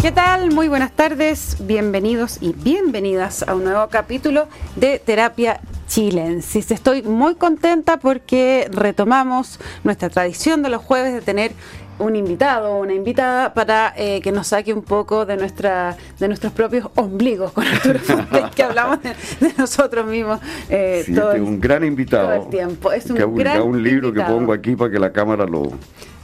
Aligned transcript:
¿Qué 0.00 0.12
tal? 0.12 0.50
Muy 0.50 0.68
buenas 0.68 0.92
tardes, 0.92 1.58
bienvenidos 1.60 2.38
y 2.40 2.54
bienvenidas 2.54 3.46
a 3.46 3.54
un 3.54 3.64
nuevo 3.64 3.88
capítulo 3.88 4.48
de 4.76 4.98
Terapia 4.98 5.60
Chilensis. 5.88 6.70
Estoy 6.70 7.02
muy 7.02 7.34
contenta 7.34 7.98
porque 7.98 8.66
retomamos 8.72 9.60
nuestra 9.84 10.08
tradición 10.08 10.62
de 10.62 10.70
los 10.70 10.82
jueves 10.82 11.12
de 11.12 11.20
tener 11.20 11.52
un 11.98 12.16
invitado 12.16 12.72
o 12.72 12.80
una 12.80 12.94
invitada 12.94 13.52
para 13.52 13.92
eh, 13.94 14.22
que 14.22 14.32
nos 14.32 14.46
saque 14.46 14.72
un 14.72 14.80
poco 14.80 15.26
de 15.26 15.36
nuestra 15.36 15.98
de 16.18 16.28
nuestros 16.28 16.54
propios 16.54 16.88
ombligos 16.94 17.52
con 17.52 17.66
Arturo 17.66 17.98
Fuentes, 18.02 18.44
que 18.56 18.62
hablamos 18.62 19.00
de, 19.02 19.14
nosotros 19.58 20.06
mismos 20.06 20.40
eh, 20.70 21.04
todo, 21.14 21.32
este 21.32 21.42
un 21.42 21.60
gran 21.60 21.84
invitado 21.84 22.28
todo 22.28 22.44
el 22.44 22.48
tiempo. 22.48 22.90
Es 22.90 23.04
un, 23.10 23.18
que 23.18 23.26
gran 23.26 23.60
un 23.60 23.82
libro 23.82 24.14
que 24.14 24.22
pongo 24.22 24.54
aquí 24.54 24.76
para 24.76 24.90
que 24.90 24.98
la 24.98 25.12
cámara 25.12 25.44
lo, 25.44 25.70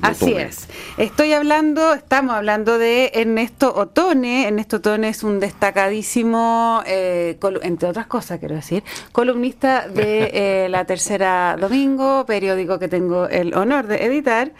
Así 0.03 0.33
es. 0.33 0.69
Estoy 0.99 1.33
hablando, 1.33 1.95
estamos 1.95 2.35
hablando 2.35 2.79
de 2.79 3.13
Ernesto 3.15 3.75
Otone. 3.75 4.47
Ernesto 4.47 4.77
Otone 4.77 5.09
es 5.09 5.23
un 5.23 5.41
destacadísimo, 5.41 6.83
eh, 6.87 7.39
entre 7.63 7.89
otras 7.89 8.07
cosas, 8.07 8.39
quiero 8.39 8.55
decir, 8.55 8.85
columnista 9.13 9.89
de 9.89 10.31
eh, 10.65 10.69
La 10.69 10.85
Tercera 10.85 11.57
Domingo, 11.59 12.27
periódico 12.27 12.79
que 12.79 12.89
tengo 12.89 13.27
el 13.29 13.55
honor 13.55 13.87
de 13.87 14.05
editar. 14.05 14.53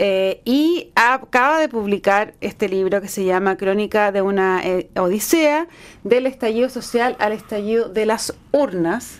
Eh, 0.00 0.40
y 0.44 0.92
acaba 0.94 1.58
de 1.58 1.68
publicar 1.68 2.34
este 2.40 2.68
libro 2.68 3.00
que 3.00 3.08
se 3.08 3.24
llama 3.24 3.56
Crónica 3.56 4.12
de 4.12 4.22
una 4.22 4.62
Odisea, 4.96 5.66
del 6.04 6.26
estallido 6.26 6.68
social 6.68 7.16
al 7.18 7.32
estallido 7.32 7.88
de 7.88 8.06
las 8.06 8.32
urnas 8.52 9.18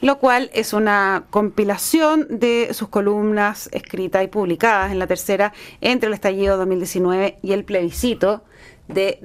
lo 0.00 0.18
cual 0.18 0.50
es 0.54 0.72
una 0.72 1.24
compilación 1.30 2.26
de 2.30 2.70
sus 2.72 2.88
columnas 2.88 3.68
escritas 3.72 4.24
y 4.24 4.28
publicadas 4.28 4.92
en 4.92 4.98
la 4.98 5.06
tercera 5.06 5.52
entre 5.80 6.08
el 6.08 6.14
estallido 6.14 6.56
2019 6.56 7.38
y 7.42 7.52
el 7.52 7.64
plebiscito 7.64 8.42
de 8.88 9.18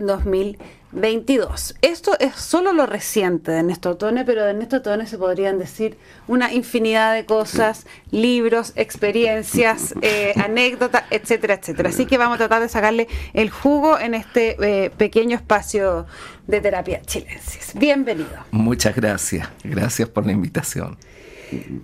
2022. 0.96 1.76
Esto 1.82 2.18
es 2.20 2.36
solo 2.36 2.72
lo 2.72 2.86
reciente 2.86 3.52
de 3.52 3.64
Néstor 3.64 3.98
Tone, 3.98 4.24
pero 4.24 4.46
de 4.46 4.54
Néstor 4.54 4.82
Tone 4.82 5.06
se 5.06 5.18
podrían 5.18 5.60
decir 5.60 5.98
una 6.28 6.54
infinidad 6.54 7.14
de 7.14 7.26
cosas, 7.26 7.86
libros, 8.12 8.72
experiencias, 8.78 9.94
eh, 10.02 10.34
anécdotas, 10.38 11.04
etcétera, 11.12 11.56
etcétera. 11.56 11.90
Así 11.90 12.06
que 12.06 12.18
vamos 12.18 12.36
a 12.36 12.38
tratar 12.38 12.62
de 12.62 12.70
sacarle 12.70 13.08
el 13.34 13.50
jugo 13.50 14.00
en 14.00 14.14
este 14.14 14.56
eh, 14.86 14.90
pequeño 14.90 15.36
espacio 15.36 16.06
de 16.48 16.62
terapia 16.62 17.02
chilensis. 17.02 17.74
Bienvenido. 17.76 18.46
Muchas 18.52 18.96
gracias. 18.96 19.50
Gracias 19.64 20.08
por 20.08 20.26
la 20.26 20.32
invitación. 20.32 20.98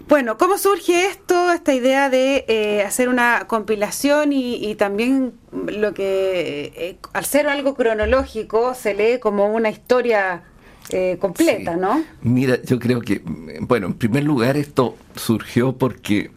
Bueno, 0.07 0.37
¿cómo 0.37 0.57
surge 0.57 1.05
esto, 1.05 1.51
esta 1.51 1.73
idea 1.73 2.09
de 2.09 2.45
eh, 2.47 2.83
hacer 2.83 3.09
una 3.09 3.45
compilación 3.47 4.33
y, 4.33 4.75
también 4.75 5.33
lo 5.51 5.93
que, 5.93 6.73
eh, 6.75 6.97
al 7.13 7.25
ser 7.25 7.47
algo 7.47 7.75
cronológico, 7.75 8.73
se 8.73 8.93
lee 8.93 9.19
como 9.19 9.53
una 9.53 9.69
historia 9.69 10.43
eh, 10.89 11.17
completa, 11.19 11.75
¿no? 11.75 12.03
Mira, 12.21 12.61
yo 12.63 12.79
creo 12.79 13.01
que, 13.01 13.21
bueno, 13.61 13.87
en 13.87 13.93
primer 13.93 14.23
lugar 14.23 14.57
esto 14.57 14.95
surgió 15.15 15.73
porque 15.73 16.31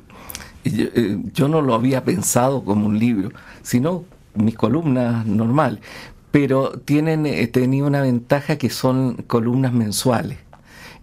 yo, 0.65 0.87
yo 1.33 1.49
no 1.49 1.63
lo 1.63 1.75
había 1.75 2.05
pensado 2.05 2.65
como 2.65 2.87
un 2.87 2.99
libro, 2.99 3.31
sino 3.63 4.05
mis 4.35 4.55
columnas 4.55 5.27
normal, 5.27 5.81
pero 6.31 6.79
tienen 6.81 7.25
tenido 7.53 7.87
una 7.87 8.03
ventaja 8.03 8.57
que 8.57 8.71
son 8.71 9.15
columnas 9.27 9.73
mensuales. 9.73 10.39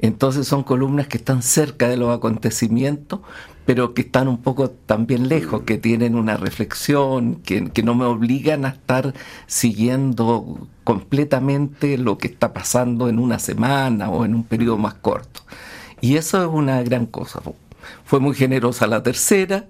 Entonces 0.01 0.47
son 0.47 0.63
columnas 0.63 1.07
que 1.07 1.17
están 1.17 1.43
cerca 1.43 1.87
de 1.87 1.95
los 1.95 2.15
acontecimientos, 2.15 3.19
pero 3.65 3.93
que 3.93 4.01
están 4.01 4.27
un 4.27 4.39
poco 4.39 4.71
también 4.71 5.29
lejos, 5.29 5.61
que 5.61 5.77
tienen 5.77 6.15
una 6.15 6.37
reflexión, 6.37 7.35
que, 7.35 7.71
no 7.83 7.93
me 7.93 8.05
obligan 8.05 8.65
a 8.65 8.69
estar 8.69 9.13
siguiendo 9.45 10.67
completamente 10.83 11.97
lo 11.99 12.17
que 12.17 12.27
está 12.27 12.53
pasando 12.53 13.09
en 13.09 13.19
una 13.19 13.37
semana 13.37 14.09
o 14.09 14.25
en 14.25 14.33
un 14.33 14.43
periodo 14.43 14.77
más 14.77 14.95
corto. 14.95 15.41
Y 16.01 16.17
eso 16.17 16.41
es 16.43 16.49
una 16.51 16.81
gran 16.81 17.05
cosa. 17.05 17.41
Fue 18.03 18.19
muy 18.19 18.35
generosa 18.35 18.87
la 18.87 19.03
tercera 19.03 19.65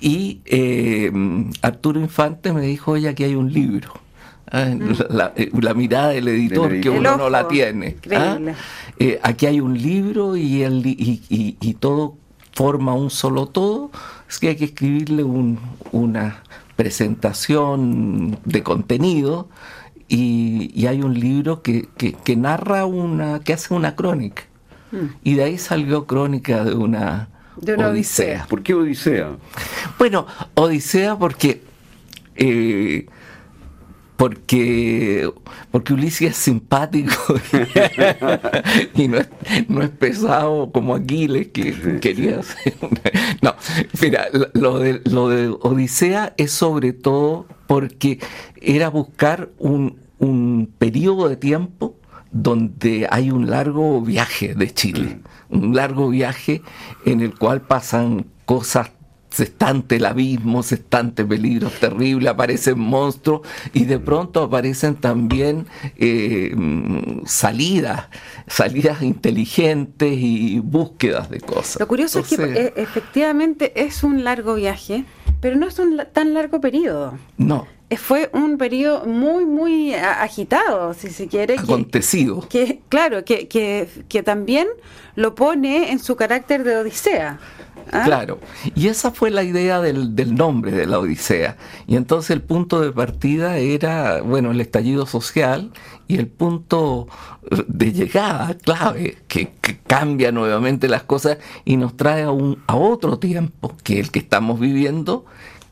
y 0.00 0.40
eh, 0.46 1.12
Arturo 1.62 2.00
Infante 2.00 2.52
me 2.52 2.62
dijo, 2.62 2.92
oye, 2.92 3.08
aquí 3.08 3.24
hay 3.24 3.36
un 3.36 3.52
libro 3.52 4.05
Ah, 4.50 4.66
mm. 4.66 4.92
eh, 5.36 5.50
la, 5.60 5.74
mirada 5.74 6.08
del 6.10 6.28
editor, 6.28 6.80
que 6.80 6.88
uno 6.90 7.16
no 7.16 7.28
la 7.28 7.48
tiene. 7.48 7.96
¿ah? 8.14 8.38
Eh, 8.98 9.18
aquí 9.22 9.46
hay 9.46 9.60
un 9.60 9.80
libro 9.80 10.36
y, 10.36 10.62
el, 10.62 10.82
y, 10.84 11.74
todo 11.80 12.16
forma 12.52 12.94
un 12.94 13.10
solo 13.10 13.46
todo. 13.46 13.90
Es 14.28 14.38
que 14.38 14.48
hay 14.48 14.56
que 14.56 14.66
escribirle 14.66 15.24
una 15.92 16.42
presentación 16.76 18.38
de 18.44 18.62
contenido 18.62 19.48
y, 20.08 20.86
hay 20.86 21.02
un 21.02 21.18
libro 21.18 21.62
que, 21.62 21.88
que, 21.96 22.36
narra 22.36 22.86
una, 22.86 23.40
que 23.40 23.52
hace 23.52 23.74
una 23.74 23.96
crónica. 23.96 24.44
Mm. 24.92 25.06
Y 25.24 25.34
de 25.34 25.44
ahí 25.44 25.58
salió 25.58 26.06
crónica 26.06 26.64
de 26.64 26.74
una, 26.74 27.28
de 27.56 27.74
una 27.74 27.88
odisea. 27.88 28.46
¿Por 28.48 28.62
qué 28.62 28.74
Odisea? 28.74 29.36
Bueno, 29.98 30.26
Odisea 30.54 31.16
porque 31.16 31.62
eh, 32.36 33.06
porque, 34.16 35.30
porque 35.70 35.92
Ulises 35.92 36.30
es 36.30 36.36
simpático 36.36 37.12
y 38.94 39.08
no 39.08 39.18
es, 39.18 39.28
no 39.68 39.82
es, 39.82 39.90
pesado 39.90 40.72
como 40.72 40.94
Aquiles, 40.94 41.48
que 41.48 41.98
quería 42.00 42.42
ser. 42.42 42.74
No, 43.42 43.54
mira, 44.00 44.28
lo 44.54 44.78
de, 44.78 45.02
lo 45.04 45.28
de 45.28 45.48
Odisea 45.48 46.32
es 46.36 46.52
sobre 46.52 46.92
todo 46.92 47.46
porque 47.66 48.18
era 48.60 48.88
buscar 48.88 49.50
un, 49.58 49.98
un 50.18 50.72
periodo 50.78 51.28
de 51.28 51.36
tiempo 51.36 51.94
donde 52.32 53.06
hay 53.10 53.30
un 53.30 53.50
largo 53.50 54.00
viaje 54.00 54.54
de 54.54 54.72
Chile, 54.72 55.20
un 55.50 55.74
largo 55.74 56.08
viaje 56.08 56.62
en 57.04 57.20
el 57.20 57.34
cual 57.34 57.62
pasan 57.62 58.26
cosas 58.44 58.90
se 59.36 59.42
está 59.42 59.68
ante 59.68 59.96
el 59.96 60.06
abismo, 60.06 60.62
se 60.62 60.76
está 60.76 61.00
ante 61.00 61.22
peligros 61.22 61.74
terribles, 61.78 62.30
aparecen 62.30 62.78
monstruos 62.78 63.42
y 63.74 63.84
de 63.84 63.98
pronto 63.98 64.42
aparecen 64.42 64.94
también 64.94 65.66
eh, 65.98 66.56
salidas, 67.26 68.06
salidas 68.46 69.02
inteligentes 69.02 70.10
y 70.10 70.58
búsquedas 70.60 71.28
de 71.28 71.40
cosas. 71.40 71.78
Lo 71.78 71.86
curioso 71.86 72.20
es 72.20 72.28
que 72.28 72.36
eh, 72.44 72.72
efectivamente 72.76 73.72
es 73.84 74.02
un 74.02 74.24
largo 74.24 74.54
viaje, 74.54 75.04
pero 75.42 75.56
no 75.56 75.66
es 75.66 75.78
un 75.78 76.00
tan 76.14 76.32
largo 76.32 76.62
periodo. 76.62 77.18
No 77.36 77.75
fue 77.96 78.30
un 78.32 78.58
periodo 78.58 79.06
muy, 79.06 79.46
muy 79.46 79.94
agitado, 79.94 80.92
si 80.94 81.10
se 81.10 81.28
quiere. 81.28 81.54
Acontecido. 81.58 82.46
Que, 82.48 82.80
claro, 82.88 83.24
que, 83.24 83.46
que, 83.46 83.88
que, 84.08 84.22
también 84.22 84.66
lo 85.14 85.34
pone 85.34 85.92
en 85.92 86.00
su 86.00 86.16
carácter 86.16 86.64
de 86.64 86.76
Odisea. 86.78 87.38
¿Ah? 87.92 88.02
Claro, 88.04 88.40
y 88.74 88.88
esa 88.88 89.12
fue 89.12 89.30
la 89.30 89.44
idea 89.44 89.80
del, 89.80 90.34
nombre 90.34 90.72
de 90.72 90.86
la 90.86 90.98
Odisea. 90.98 91.56
Y 91.86 91.96
entonces 91.96 92.30
el 92.30 92.42
punto 92.42 92.80
de 92.80 92.90
partida 92.90 93.58
era, 93.58 94.22
bueno, 94.22 94.50
el 94.50 94.60
estallido 94.60 95.06
social 95.06 95.70
y 96.08 96.16
el 96.18 96.26
punto 96.26 97.06
de 97.68 97.92
llegada 97.92 98.54
clave 98.54 99.18
que, 99.28 99.54
cambia 99.86 100.32
nuevamente 100.32 100.88
las 100.88 101.04
cosas 101.04 101.38
y 101.64 101.76
nos 101.76 101.96
trae 101.96 102.24
a, 102.24 102.32
un, 102.32 102.60
a 102.66 102.74
otro 102.74 103.20
tiempo, 103.20 103.72
que 103.84 104.00
el 104.00 104.10
que 104.10 104.18
estamos 104.18 104.58
viviendo, 104.58 105.24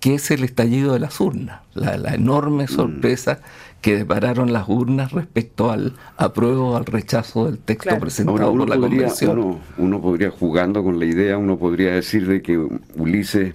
que 0.04 0.16
es 0.16 0.30
el 0.30 0.44
estallido 0.44 0.92
de 0.92 0.98
las 0.98 1.18
urnas, 1.18 1.62
la, 1.72 1.96
la 1.96 2.14
enorme 2.14 2.64
mm. 2.64 2.68
sorpresa 2.68 3.40
que 3.80 3.96
depararon 3.96 4.52
las 4.52 4.68
urnas 4.68 5.12
respecto 5.12 5.70
al 5.70 5.94
apruebo 6.18 6.72
o 6.72 6.76
al 6.76 6.84
rechazo 6.84 7.46
del 7.46 7.56
texto 7.56 7.98
presentado 7.98 8.54
por 8.54 8.68
la 8.68 8.76
Convención. 8.76 9.60
Uno, 9.78 10.02
podría, 10.02 10.30
jugando 10.30 10.84
con 10.84 10.98
la 10.98 11.06
idea, 11.06 11.38
uno 11.38 11.56
podría 11.56 11.94
decir 11.94 12.28
de 12.28 12.42
que 12.42 12.58
Ulises, 12.96 13.54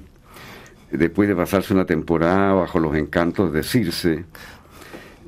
después 0.90 1.30
de 1.30 1.36
pasarse 1.36 1.72
una 1.72 1.86
temporada 1.86 2.54
bajo 2.54 2.80
los 2.80 2.96
encantos 2.96 3.54
de 3.54 3.62
Circe, 3.62 4.26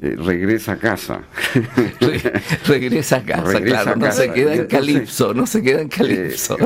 eh, 0.03 0.15
regresa 0.18 0.71
a 0.71 0.77
casa. 0.77 1.21
regresa 2.65 3.18
a 3.18 3.21
casa, 3.21 3.62
claro, 3.62 3.95
no 3.95 4.12
se 4.12 4.31
queda 4.31 4.56
en 4.56 4.65
Calipso, 4.65 5.31
no 5.36 5.45
se 5.45 5.62
queda 5.62 5.81
en 5.81 5.89
Calipso. 5.89 6.57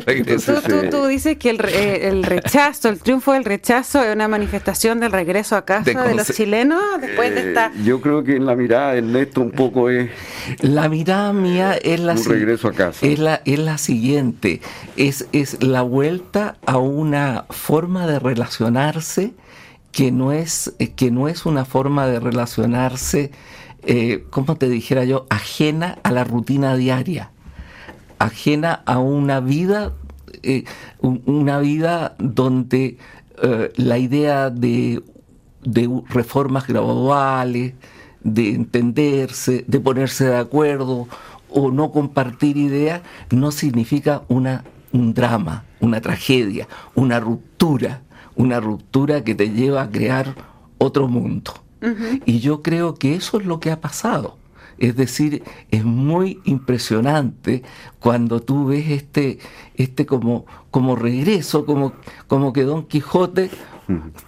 tú, 0.89 1.07
dices 1.07 1.35
que 1.37 1.49
eh, 1.49 2.07
el, 2.07 2.23
rechazo, 2.23 2.87
el 2.87 2.99
triunfo 2.99 3.33
del 3.33 3.43
rechazo 3.43 4.01
es 4.01 4.15
una 4.15 4.29
manifestación 4.29 5.01
del 5.01 5.11
regreso 5.11 5.57
a 5.57 5.65
casa 5.65 6.05
de, 6.05 6.15
los 6.15 6.31
chilenos 6.31 6.81
después 7.01 7.35
de 7.35 7.49
esta... 7.49 7.67
Eh, 7.67 7.83
yo 7.83 7.99
creo 7.99 8.23
que 8.23 8.37
en 8.37 8.45
la 8.45 8.55
mirada 8.55 8.93
de 8.93 8.99
Ernesto 8.99 9.41
un 9.41 9.51
poco 9.51 9.89
es... 9.89 10.09
La 10.61 10.87
mirada 10.87 11.33
mía 11.33 11.73
es 11.73 11.99
la... 11.99 12.13
Un 12.13 12.23
regreso 12.23 12.69
a 12.69 12.71
casa. 12.71 13.05
Es 13.05 13.19
la, 13.19 13.41
es 13.43 13.59
la 13.59 13.77
siguiente, 13.77 14.61
es, 14.95 15.27
es 15.33 15.61
la 15.61 15.81
vuelta 15.81 16.55
a 16.65 16.77
una 16.77 17.43
forma 17.49 18.07
de 18.07 18.17
relacionarse 18.17 19.33
que 19.95 20.12
no 20.12 20.33
es, 20.33 20.75
eh, 20.77 20.89
que 20.89 21.09
no 21.09 21.30
es 21.30 21.45
una 21.45 21.63
forma 21.63 22.06
de 22.06 22.19
relacionarse, 22.19 23.31
eh, 23.83 24.25
como 24.30 24.57
te 24.57 24.68
dijera 24.68 25.06
yo, 25.06 25.25
ajena 25.30 26.00
a 26.03 26.12
la 26.12 26.25
rutina 26.25 26.75
diaria, 26.75 27.31
ajena 28.19 28.83
a 28.86 29.00
una 29.00 29.39
vida, 29.39 29.94
eh, 30.44 30.65
una 31.00 31.59
vida 31.59 32.15
donde 32.19 32.97
la 33.75 33.97
idea 33.97 34.50
de, 34.50 35.01
de 35.63 35.89
reformas 36.09 36.68
graduales, 36.68 37.74
de 38.21 38.50
entenderse, 38.50 39.63
de 39.65 39.80
ponerse 39.80 40.25
de 40.25 40.38
acuerdo 40.38 41.07
o 41.50 41.71
no 41.71 41.92
compartir 41.92 42.57
ideas, 42.57 43.01
no 43.30 43.51
significa 43.51 44.24
una, 44.27 44.65
un 44.92 45.13
drama, 45.13 45.63
una 45.80 46.01
tragedia, 46.01 46.68
una 46.95 47.19
ruptura, 47.21 48.01
una 48.35 48.59
ruptura 48.59 49.23
que 49.23 49.35
te 49.35 49.49
lleva 49.49 49.83
a 49.83 49.89
crear 49.89 50.35
otro 50.77 51.07
mundo. 51.07 51.53
Y 52.25 52.39
yo 52.39 52.63
creo 52.63 52.95
que 52.95 53.15
eso 53.15 53.39
es 53.39 53.45
lo 53.45 53.59
que 53.59 53.71
ha 53.71 53.79
pasado. 53.79 54.37
Es 54.77 54.95
decir, 54.95 55.43
es 55.71 55.85
muy 55.85 56.41
impresionante 56.43 57.63
cuando 57.99 58.41
tú 58.41 58.67
ves 58.67 58.89
este, 58.89 59.39
este 59.75 60.05
como, 60.05 60.45
como 60.71 60.95
regreso, 60.95 61.65
como, 61.65 61.93
como 62.27 62.51
que 62.51 62.63
Don 62.63 62.85
Quijote 62.85 63.49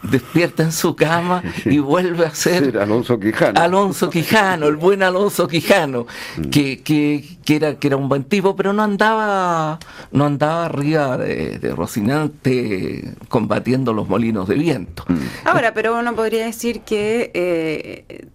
despierta 0.04 0.64
en 0.64 0.72
su 0.72 0.96
cama 0.96 1.44
y 1.66 1.80
vuelve 1.80 2.26
a 2.26 2.34
ser 2.34 2.78
Alonso 2.78 3.20
Quijano. 3.20 3.60
Alonso 3.60 4.10
Quijano, 4.10 4.68
el 4.68 4.76
buen 4.76 5.04
Alonso 5.04 5.48
Quijano, 5.48 6.06
mm. 6.38 6.50
que, 6.50 6.82
que, 6.82 7.38
que, 7.44 7.56
era, 7.56 7.76
que 7.80 7.88
era 7.88 7.98
un 7.98 8.10
buen 8.10 8.24
tipo, 8.24 8.56
pero 8.56 8.74
no 8.74 8.84
andaba, 8.84 9.80
no 10.12 10.26
andaba 10.26 10.66
arriba 10.66 11.18
de, 11.18 11.74
Rocinante 11.76 13.14
combatiendo 13.28 13.94
los 13.94 14.08
molinos 14.08 14.48
de 14.48 14.56
viento. 14.56 15.04
Mm. 15.08 15.18
Ahora, 15.46 15.74
pero 15.74 15.98
uno 15.98 16.16
podría 16.16 16.46
decir 16.46 16.82
que, 16.82 17.32
eh, 17.34 18.28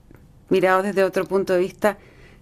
mirado 0.48 0.82
desde 0.82 1.04
otro 1.04 1.26
punto 1.26 1.52
de 1.54 1.60
vista, 1.60 1.98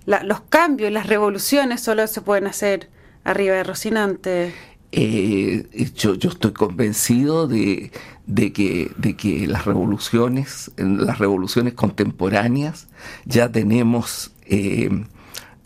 los 0.06 0.40
cambios, 0.48 0.90
las 0.90 1.06
revoluciones 1.06 1.80
solo 1.80 2.06
se 2.06 2.20
pueden 2.20 2.46
hacer 2.46 2.88
arriba 3.24 3.54
de 3.54 3.64
Rocinante. 3.64 4.54
Eh, 4.92 5.92
yo, 5.94 6.14
yo 6.14 6.30
estoy 6.30 6.52
convencido 6.52 7.46
de, 7.46 7.92
de 8.30 8.52
que, 8.52 8.92
de 8.96 9.16
que 9.16 9.48
las 9.48 9.64
revoluciones, 9.64 10.70
las 10.76 11.18
revoluciones 11.18 11.74
contemporáneas, 11.74 12.86
ya 13.24 13.50
tenemos, 13.50 14.32
eh, 14.46 15.04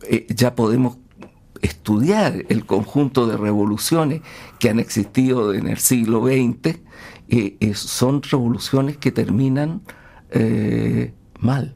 eh, 0.09 0.26
ya 0.31 0.55
podemos 0.55 0.97
estudiar 1.61 2.47
el 2.49 2.65
conjunto 2.65 3.26
de 3.26 3.37
revoluciones 3.37 4.23
que 4.59 4.71
han 4.71 4.79
existido 4.79 5.53
en 5.53 5.67
el 5.67 5.79
siglo 5.79 6.25
XX, 6.25 6.79
eh, 7.29 7.75
son 7.75 8.23
revoluciones 8.23 8.97
que 8.97 9.12
terminan 9.12 9.82
mal. 11.38 11.75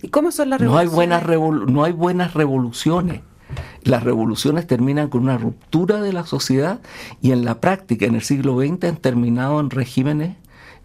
¿Y 0.00 0.08
cómo 0.08 0.32
son 0.32 0.48
las 0.50 0.60
revoluciones? 0.60 0.92
No 0.92 1.14
hay 1.14 1.36
buenas, 1.36 1.70
no 1.70 1.84
hay 1.84 1.92
buenas 1.92 2.34
revoluciones 2.34 3.20
las 3.82 4.02
revoluciones 4.02 4.66
terminan 4.66 5.08
con 5.08 5.22
una 5.22 5.38
ruptura 5.38 6.00
de 6.00 6.12
la 6.12 6.26
sociedad 6.26 6.80
y 7.22 7.32
en 7.32 7.44
la 7.44 7.60
práctica, 7.60 8.06
en 8.06 8.14
el 8.14 8.22
siglo 8.22 8.58
XX, 8.58 8.84
han 8.84 8.96
terminado 8.96 9.60
en 9.60 9.70
regímenes 9.70 10.36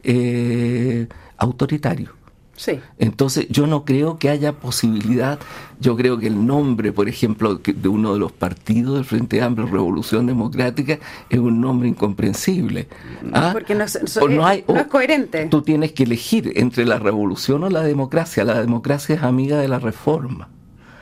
eh, 0.03 1.07
autoritarios. 1.37 2.11
Sí. 2.55 2.79
Entonces 2.99 3.47
yo 3.49 3.65
no 3.65 3.85
creo 3.85 4.19
que 4.19 4.29
haya 4.29 4.53
posibilidad, 4.53 5.39
yo 5.79 5.97
creo 5.97 6.19
que 6.19 6.27
el 6.27 6.45
nombre, 6.45 6.91
por 6.91 7.09
ejemplo, 7.09 7.55
de 7.55 7.89
uno 7.89 8.13
de 8.13 8.19
los 8.19 8.31
partidos 8.31 8.95
del 8.95 9.05
Frente 9.05 9.41
Amplio, 9.41 9.65
Revolución 9.65 10.27
Democrática, 10.27 10.99
es 11.27 11.39
un 11.39 11.59
nombre 11.59 11.89
incomprensible. 11.89 12.87
¿Ah? 13.33 13.49
Porque 13.51 13.73
no, 13.73 14.45
hay, 14.45 14.63
no 14.67 14.75
es 14.75 14.85
coherente. 14.85 15.47
Tú 15.47 15.63
tienes 15.63 15.93
que 15.93 16.03
elegir 16.03 16.53
entre 16.55 16.85
la 16.85 16.99
revolución 16.99 17.63
o 17.63 17.69
la 17.71 17.81
democracia. 17.81 18.43
La 18.43 18.61
democracia 18.61 19.15
es 19.15 19.23
amiga 19.23 19.57
de 19.57 19.67
la 19.67 19.79
reforma. 19.79 20.49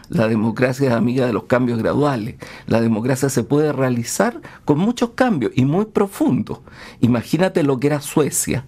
La 0.09 0.27
democracia 0.27 0.89
es 0.89 0.93
amiga 0.93 1.25
de 1.25 1.33
los 1.33 1.43
cambios 1.43 1.79
graduales. 1.79 2.35
La 2.67 2.81
democracia 2.81 3.29
se 3.29 3.43
puede 3.43 3.71
realizar 3.71 4.41
con 4.65 4.79
muchos 4.79 5.11
cambios 5.11 5.51
y 5.55 5.65
muy 5.65 5.85
profundos. 5.85 6.59
Imagínate 6.99 7.63
lo 7.63 7.79
que 7.79 7.87
era 7.87 8.01
Suecia, 8.01 8.65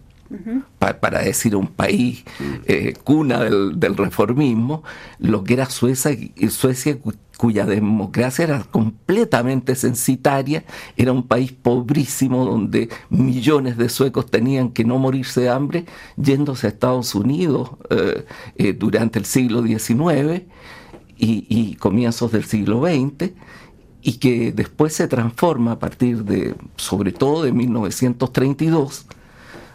para 0.99 1.19
decir 1.19 1.55
un 1.55 1.67
país 1.67 2.23
eh, 2.65 2.93
cuna 3.03 3.39
del, 3.39 3.97
reformismo, 3.97 4.83
lo 5.19 5.43
que 5.43 5.55
era 5.55 5.69
Suecia, 5.69 6.15
Suecia 6.49 6.97
cuya 7.37 7.65
democracia 7.65 8.45
era 8.45 8.63
completamente 8.63 9.75
censitaria, 9.75 10.63
era 10.95 11.11
un 11.11 11.27
país 11.27 11.51
pobrísimo 11.51 12.45
donde 12.45 12.87
millones 13.09 13.77
de 13.77 13.89
suecos 13.89 14.29
tenían 14.29 14.69
que 14.69 14.85
no 14.85 14.99
morirse 14.99 15.41
de 15.41 15.49
hambre 15.49 15.85
yéndose 16.15 16.67
a 16.67 16.69
Estados 16.69 17.15
Unidos 17.15 17.71
eh, 17.89 18.25
eh, 18.55 18.73
durante 18.73 19.17
el 19.19 19.25
siglo 19.25 19.63
XIX 19.63 20.43
y, 21.21 21.75
comienzos 21.75 22.31
del 22.31 22.45
siglo 22.45 22.81
XX 22.81 23.31
y 24.01 24.13
que 24.13 24.51
después 24.51 24.93
se 24.93 25.07
transforma 25.07 25.73
a 25.73 25.79
partir 25.79 26.23
de, 26.23 26.55
sobre 26.75 27.11
todo 27.11 27.43
de 27.43 27.51
1932, 27.51 29.05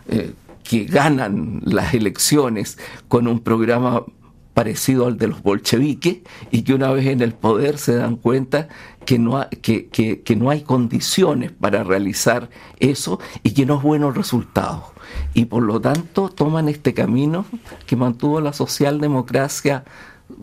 eh, 0.09 0.33
que 0.65 0.85
ganan 0.85 1.61
las 1.65 1.95
elecciones 1.95 2.79
con 3.07 3.29
un 3.29 3.39
programa 3.41 4.05
parecido 4.53 5.07
al 5.07 5.19
de 5.19 5.29
los 5.29 5.43
bolcheviques 5.43 6.19
y 6.51 6.63
que 6.63 6.75
una 6.75 6.91
vez 6.91 7.07
en 7.07 7.21
el 7.21 7.35
poder 7.35 7.79
se 7.79 7.95
dan 7.95 8.17
cuenta 8.17 8.69
que 9.05 9.19
no, 9.19 9.47
que, 9.63 9.89
que, 9.89 10.37
no 10.37 10.51
hay 10.51 10.63
condiciones 10.63 11.53
para 11.53 11.85
realizar 11.85 12.49
eso 12.81 13.21
y 13.43 13.51
que 13.51 13.67
no 13.67 13.77
es 13.77 13.83
bueno 13.83 14.09
el 14.09 14.15
resultado. 14.15 14.93
Y 15.35 15.45
por 15.45 15.63
lo 15.63 15.81
tanto 15.81 16.31
toman 16.31 16.69
este 16.69 16.95
camino 16.95 17.45
que 17.87 17.97
mantuvo 17.97 18.41
la 18.41 18.55
socialdemocracia 18.55 19.85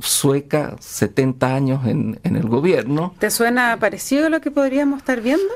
sueca 0.02 0.76
70 0.80 1.56
años 1.56 1.86
en, 1.86 2.20
el 2.24 2.48
gobierno. 2.48 3.14
¿Te 3.20 3.30
suena 3.30 3.78
parecido 3.80 4.28
a 4.28 4.30
lo 4.30 4.42
que 4.42 4.52
podríamos 4.52 5.00
estar 5.00 5.22
viendo? 5.22 5.54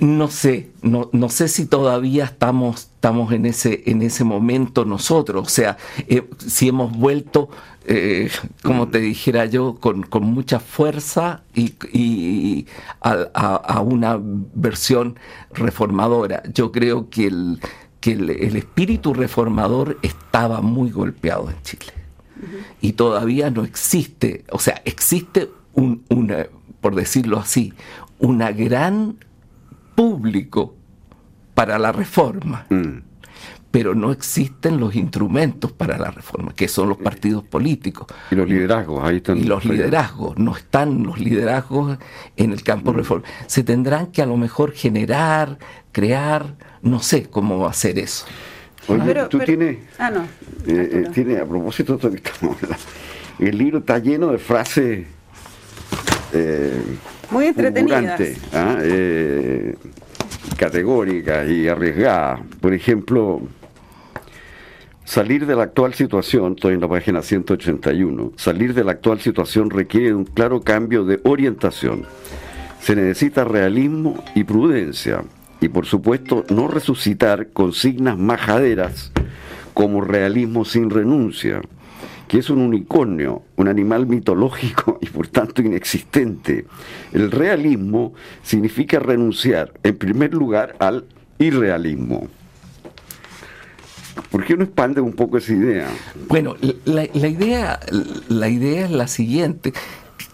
No 0.00 0.28
sé, 0.28 0.70
no, 0.80 1.10
no 1.12 1.28
sé 1.28 1.48
si 1.48 1.66
todavía 1.66 2.24
estamos, 2.24 2.82
estamos 2.94 3.32
en, 3.32 3.46
ese, 3.46 3.82
en 3.86 4.02
ese 4.02 4.22
momento 4.22 4.84
nosotros, 4.84 5.46
o 5.48 5.50
sea, 5.50 5.76
eh, 6.06 6.22
si 6.38 6.68
hemos 6.68 6.96
vuelto, 6.96 7.48
eh, 7.84 8.30
como 8.62 8.86
te 8.88 9.00
dijera 9.00 9.46
yo, 9.46 9.74
con, 9.80 10.06
mucha 10.20 10.60
fuerza 10.60 11.42
y, 11.52 12.66
a, 13.00 13.80
una 13.80 14.20
versión 14.22 15.18
reformadora. 15.52 16.44
Yo 16.54 16.70
creo 16.70 17.10
que 17.10 17.26
el, 17.26 17.60
que 18.00 18.12
el 18.12 18.56
espíritu 18.56 19.14
reformador 19.14 19.98
estaba 20.02 20.60
muy 20.60 20.90
golpeado 20.90 21.50
en 21.50 21.60
Chile 21.62 21.97
y 22.80 22.92
todavía 22.92 23.50
no 23.50 23.64
existe, 23.64 24.44
o 24.50 24.58
sea, 24.58 24.82
existe 24.84 25.50
un, 25.74 26.04
una, 26.08 26.46
por 26.80 26.94
decirlo 26.94 27.38
así, 27.38 27.72
una 28.18 28.52
gran 28.52 29.16
público 29.94 30.74
para 31.54 31.78
la 31.78 31.92
reforma. 31.92 32.66
Mm. 32.70 33.02
Pero 33.70 33.94
no 33.94 34.12
existen 34.12 34.80
los 34.80 34.94
instrumentos 34.94 35.72
para 35.72 35.98
la 35.98 36.10
reforma, 36.10 36.54
que 36.54 36.68
son 36.68 36.88
los 36.88 36.96
partidos 36.96 37.44
políticos. 37.44 38.06
Y 38.30 38.34
los 38.34 38.48
liderazgos, 38.48 39.04
ahí 39.04 39.16
están. 39.16 39.36
Y 39.36 39.42
los 39.42 39.64
liderazgos, 39.66 40.38
no 40.38 40.56
están 40.56 41.02
los 41.02 41.18
liderazgos 41.18 41.98
en 42.36 42.52
el 42.52 42.62
campo 42.62 42.92
de 42.92 42.96
mm. 42.96 43.00
reforma. 43.00 43.24
Se 43.46 43.62
tendrán 43.64 44.06
que 44.06 44.22
a 44.22 44.26
lo 44.26 44.36
mejor 44.36 44.72
generar, 44.72 45.58
crear, 45.92 46.56
no 46.80 47.00
sé 47.00 47.28
cómo 47.28 47.70
ser 47.72 47.98
eso. 47.98 48.24
Oye, 48.88 49.14
tú 49.28 49.38
tienes. 49.40 49.78
Ah, 49.98 50.10
no. 50.10 50.22
Eh, 50.66 51.04
eh 51.14 51.38
a 51.40 51.44
propósito 51.46 51.96
de 51.96 52.16
esto 52.16 52.56
el 53.38 53.58
libro 53.58 53.78
está 53.78 53.98
lleno 53.98 54.32
de 54.32 54.38
frases. 54.38 55.06
Eh, 56.32 56.82
Muy 57.30 57.46
entretenidas. 57.46 58.20
¿ah? 58.52 58.78
Eh, 58.80 59.76
categóricas 60.56 61.48
y 61.48 61.68
arriesgadas. 61.68 62.40
Por 62.60 62.72
ejemplo, 62.72 63.42
salir 65.04 65.46
de 65.46 65.54
la 65.54 65.64
actual 65.64 65.94
situación, 65.94 66.54
estoy 66.54 66.74
en 66.74 66.80
la 66.80 66.88
página 66.88 67.22
181, 67.22 68.32
salir 68.36 68.74
de 68.74 68.84
la 68.84 68.92
actual 68.92 69.20
situación 69.20 69.70
requiere 69.70 70.14
un 70.14 70.24
claro 70.24 70.62
cambio 70.62 71.04
de 71.04 71.20
orientación. 71.24 72.06
Se 72.80 72.96
necesita 72.96 73.44
realismo 73.44 74.22
y 74.34 74.44
prudencia 74.44 75.22
y 75.60 75.68
por 75.68 75.86
supuesto 75.86 76.44
no 76.50 76.68
resucitar 76.68 77.48
consignas 77.48 78.18
majaderas 78.18 79.12
como 79.74 80.00
realismo 80.00 80.64
sin 80.64 80.90
renuncia, 80.90 81.60
que 82.26 82.38
es 82.38 82.50
un 82.50 82.60
unicornio, 82.60 83.42
un 83.56 83.68
animal 83.68 84.06
mitológico 84.06 84.98
y 85.00 85.06
por 85.06 85.28
tanto 85.28 85.62
inexistente. 85.62 86.66
El 87.12 87.30
realismo 87.30 88.14
significa 88.42 88.98
renunciar, 88.98 89.72
en 89.82 89.96
primer 89.96 90.34
lugar, 90.34 90.76
al 90.78 91.06
irrealismo. 91.38 92.28
¿Por 94.30 94.44
qué 94.44 94.56
no 94.56 94.64
expande 94.64 95.00
un 95.00 95.12
poco 95.12 95.38
esa 95.38 95.52
idea? 95.52 95.88
Bueno, 96.28 96.56
la, 96.84 97.04
idea, 97.04 97.80
la 98.28 98.48
idea 98.48 98.84
es 98.84 98.90
la 98.90 99.06
siguiente. 99.06 99.72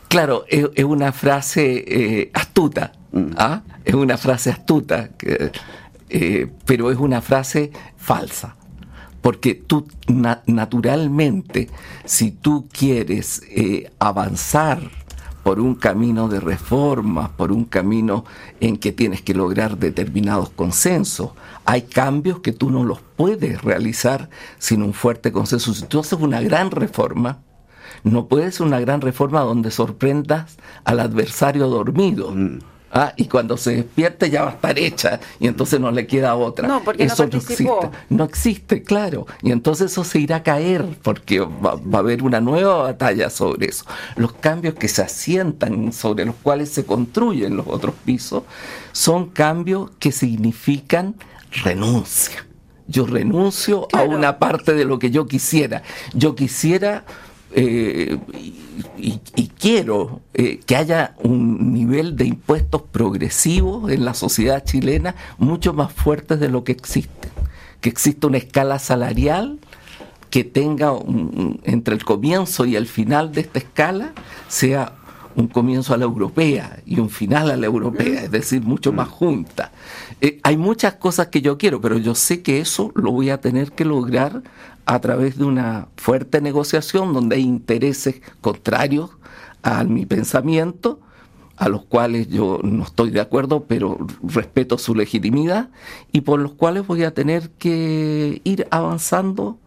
Claro, 0.08 0.44
es, 0.48 0.84
una 0.84 1.12
frase 1.12 1.84
eh, 1.86 2.30
astuta. 2.32 2.92
¿Ah? 3.36 3.62
Es 3.84 3.94
una 3.94 4.16
frase 4.16 4.50
astuta, 4.50 5.10
eh, 6.08 6.50
pero 6.64 6.90
es 6.90 6.98
una 6.98 7.20
frase 7.20 7.70
falsa. 7.96 8.56
Porque 9.20 9.54
tú 9.54 9.86
naturalmente, 10.46 11.70
si 12.04 12.30
tú 12.30 12.68
quieres 12.70 13.42
eh, 13.48 13.90
avanzar 13.98 14.90
por 15.44 15.60
un 15.60 15.74
camino 15.74 16.26
de 16.28 16.40
reformas, 16.40 17.28
por 17.28 17.52
un 17.52 17.66
camino 17.66 18.24
en 18.60 18.78
que 18.78 18.92
tienes 18.92 19.20
que 19.20 19.34
lograr 19.34 19.76
determinados 19.76 20.48
consensos. 20.48 21.32
Hay 21.66 21.82
cambios 21.82 22.40
que 22.40 22.52
tú 22.52 22.70
no 22.70 22.82
los 22.82 23.00
puedes 23.14 23.62
realizar 23.62 24.30
sin 24.58 24.82
un 24.82 24.94
fuerte 24.94 25.32
consenso. 25.32 25.74
Si 25.74 25.84
tú 25.84 26.00
haces 26.00 26.18
una 26.18 26.40
gran 26.40 26.70
reforma, 26.70 27.40
no 28.02 28.26
puedes 28.26 28.58
una 28.60 28.80
gran 28.80 29.02
reforma 29.02 29.42
donde 29.42 29.70
sorprendas 29.70 30.56
al 30.84 30.98
adversario 30.98 31.68
dormido. 31.68 32.32
Mm. 32.32 32.58
Ah, 32.96 33.12
y 33.16 33.24
cuando 33.24 33.56
se 33.56 33.74
despierte 33.74 34.30
ya 34.30 34.44
va 34.44 34.50
a 34.50 34.54
estar 34.54 34.78
hecha 34.78 35.18
y 35.40 35.48
entonces 35.48 35.80
no 35.80 35.90
le 35.90 36.06
queda 36.06 36.36
otra. 36.36 36.68
No, 36.68 36.84
porque 36.84 37.02
eso 37.02 37.26
no, 37.26 37.38
existe. 37.38 37.68
No 38.08 38.22
existe, 38.22 38.84
claro. 38.84 39.26
Y 39.42 39.50
entonces 39.50 39.90
eso 39.90 40.04
se 40.04 40.20
irá 40.20 40.36
a 40.36 40.42
caer 40.44 40.86
porque 41.02 41.40
va, 41.40 41.74
va, 41.74 41.98
a 41.98 42.02
haber 42.02 42.22
una 42.22 42.40
nueva 42.40 42.84
batalla 42.84 43.30
sobre 43.30 43.66
eso. 43.66 43.84
Los 44.14 44.32
cambios 44.34 44.74
que 44.74 44.86
se 44.86 45.02
asientan 45.02 45.92
sobre 45.92 46.24
los 46.24 46.36
cuales 46.36 46.70
se 46.70 46.86
construyen 46.86 47.56
los 47.56 47.66
otros 47.66 47.96
pisos 48.04 48.44
son 48.92 49.30
cambios 49.30 49.90
que 49.98 50.12
significan 50.12 51.16
renuncia. 51.64 52.46
Yo 52.86 53.06
renuncio 53.06 53.88
a 53.92 54.02
una 54.02 54.38
parte 54.38 54.74
de 54.74 54.84
lo 54.84 55.00
que 55.00 55.10
yo 55.10 55.26
quisiera. 55.26 55.82
Yo 56.12 56.36
quisiera 56.36 57.04
eh, 57.54 58.18
y, 58.96 59.18
quiero 59.58 60.20
eh, 60.34 60.60
que 60.66 60.76
haya 60.76 61.14
un 61.22 61.72
nivel 61.72 62.16
de 62.16 62.26
impuestos 62.26 62.82
progresivos 62.82 63.90
en 63.90 64.04
la 64.04 64.14
sociedad 64.14 64.64
chilena 64.64 65.14
mucho 65.38 65.72
más 65.72 65.92
fuerte 65.92 66.36
de 66.36 66.48
lo 66.48 66.64
que 66.64 66.72
existe. 66.72 67.28
Que 67.80 67.88
exista 67.88 68.26
una 68.26 68.38
escala 68.38 68.78
salarial 68.78 69.58
que 70.30 70.42
tenga 70.42 70.92
entre 71.62 71.94
el 71.94 72.04
comienzo 72.04 72.66
y 72.66 72.76
el 72.76 72.86
final 72.86 73.32
de 73.32 73.42
esta 73.42 73.60
escala 73.60 74.12
sea 74.48 74.92
un 75.36 75.48
comienzo 75.48 75.94
a 75.94 75.96
la 75.96 76.04
europea 76.04 76.80
y 76.86 77.00
un 77.00 77.10
final 77.10 77.50
a 77.50 77.56
la 77.56 77.66
europea, 77.66 78.22
es 78.22 78.30
decir, 78.30 78.62
mucho 78.62 78.92
más 78.92 79.08
junta. 79.08 79.72
Eh, 80.20 80.40
hay 80.42 80.56
muchas 80.56 80.94
cosas 80.94 81.28
que 81.28 81.40
yo 81.42 81.58
quiero, 81.58 81.80
pero 81.80 81.98
yo 81.98 82.14
sé 82.14 82.42
que 82.42 82.60
eso 82.60 82.92
lo 82.94 83.10
voy 83.10 83.30
a 83.30 83.40
tener 83.40 83.72
que 83.72 83.84
lograr 83.84 84.42
a 84.86 85.00
través 85.00 85.38
de 85.38 85.44
una 85.44 85.88
fuerte 85.96 86.40
negociación 86.40 87.12
donde 87.12 87.36
hay 87.36 87.42
intereses 87.42 88.20
contrarios 88.40 89.10
a 89.62 89.84
mi 89.84 90.06
pensamiento, 90.06 91.00
a 91.56 91.68
los 91.68 91.84
cuales 91.84 92.28
yo 92.28 92.60
no 92.62 92.84
estoy 92.84 93.10
de 93.10 93.20
acuerdo, 93.20 93.64
pero 93.64 93.98
respeto 94.22 94.76
su 94.76 94.94
legitimidad, 94.94 95.70
y 96.12 96.22
por 96.22 96.40
los 96.40 96.52
cuales 96.52 96.86
voy 96.86 97.04
a 97.04 97.14
tener 97.14 97.50
que 97.50 98.40
ir 98.44 98.66
avanzando 98.70 99.58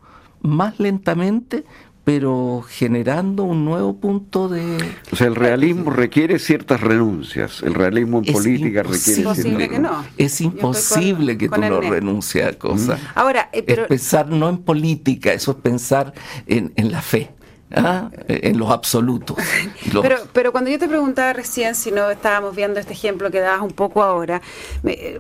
más 0.42 0.80
lentamente, 0.80 1.66
pero 2.08 2.64
generando 2.66 3.44
un 3.44 3.66
nuevo 3.66 3.98
punto 3.98 4.48
de... 4.48 4.78
O 5.12 5.18
sea, 5.18 5.28
el 5.28 5.36
realismo 5.36 5.92
requiere 5.92 6.40
ciertas 6.40 6.80
renuncias, 6.80 7.62
el 7.64 7.74
realismo 7.74 8.20
en 8.20 8.34
política 8.34 8.82
requiere 8.82 9.34
ciertas 9.36 9.44
que 9.44 9.78
no. 9.78 10.06
Es 10.18 10.40
imposible 10.40 11.38
que 11.38 11.50
tú 11.50 11.60
no 11.60 11.82
renuncies 11.82 12.46
a 12.46 12.54
cosas. 12.54 12.98
Ahora, 13.14 13.50
eh, 13.52 13.62
Es 13.68 13.80
pensar 13.88 14.30
no 14.30 14.48
en 14.48 14.60
política, 14.60 15.34
eso 15.34 15.52
es 15.52 15.58
pensar 15.58 16.14
en, 16.46 16.72
la 16.78 17.02
fe. 17.02 17.30
¿ah? 17.76 18.10
en 18.30 18.58
los 18.58 18.72
absolutos. 18.72 19.36
Pero, 20.02 20.16
pero 20.32 20.54
cuando 20.54 20.70
yo 20.70 20.80
te 20.80 20.88
preguntaba 20.88 21.34
recién 21.34 21.76
si 21.76 21.92
no 21.92 22.10
estábamos 22.10 22.56
viendo 22.56 22.80
este 22.80 22.94
ejemplo 22.94 23.30
que 23.32 23.42
dabas 23.42 23.64
un 23.64 23.74
poco 23.74 24.02
ahora, 24.02 24.42
eh, 24.86 25.20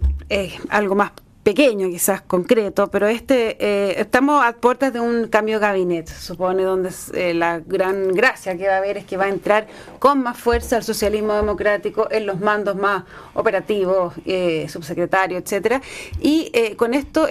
algo 0.70 0.96
más 0.96 1.12
pequeño, 1.47 1.87
quizás 1.87 2.19
concreto, 2.19 2.91
pero 2.91 3.07
este 3.07 3.55
eh, 3.65 4.01
estamos 4.01 4.43
a 4.45 4.51
puertas 4.51 4.91
de 4.91 4.99
un 4.99 5.29
cambio 5.29 5.61
de 5.61 5.65
gabinete, 5.65 6.11
supone, 6.11 6.63
donde 6.63 6.89
eh, 7.13 7.33
la 7.33 7.59
gran 7.59 8.09
gracia 8.11 8.57
que 8.57 8.67
va 8.67 8.73
a 8.73 8.77
haber 8.79 8.97
es 8.97 9.05
que 9.05 9.15
va 9.15 9.23
a 9.23 9.29
entrar 9.29 9.65
con 9.97 10.21
más 10.21 10.37
fuerza 10.37 10.75
el 10.75 10.83
socialismo 10.83 11.35
democrático 11.35 12.09
en 12.11 12.25
los 12.25 12.41
mandos 12.41 12.75
más 12.75 13.05
operativos, 13.33 14.13
eh, 14.25 14.67
subsecretario, 14.67 15.37
etcétera. 15.37 15.81
Y 16.19 16.51
con 16.75 16.93
esto, 16.93 17.25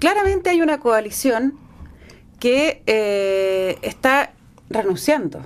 claramente 0.00 0.50
hay 0.50 0.60
una 0.60 0.80
coalición 0.80 1.56
que 2.40 2.82
está 3.82 4.32
renunciando, 4.68 5.42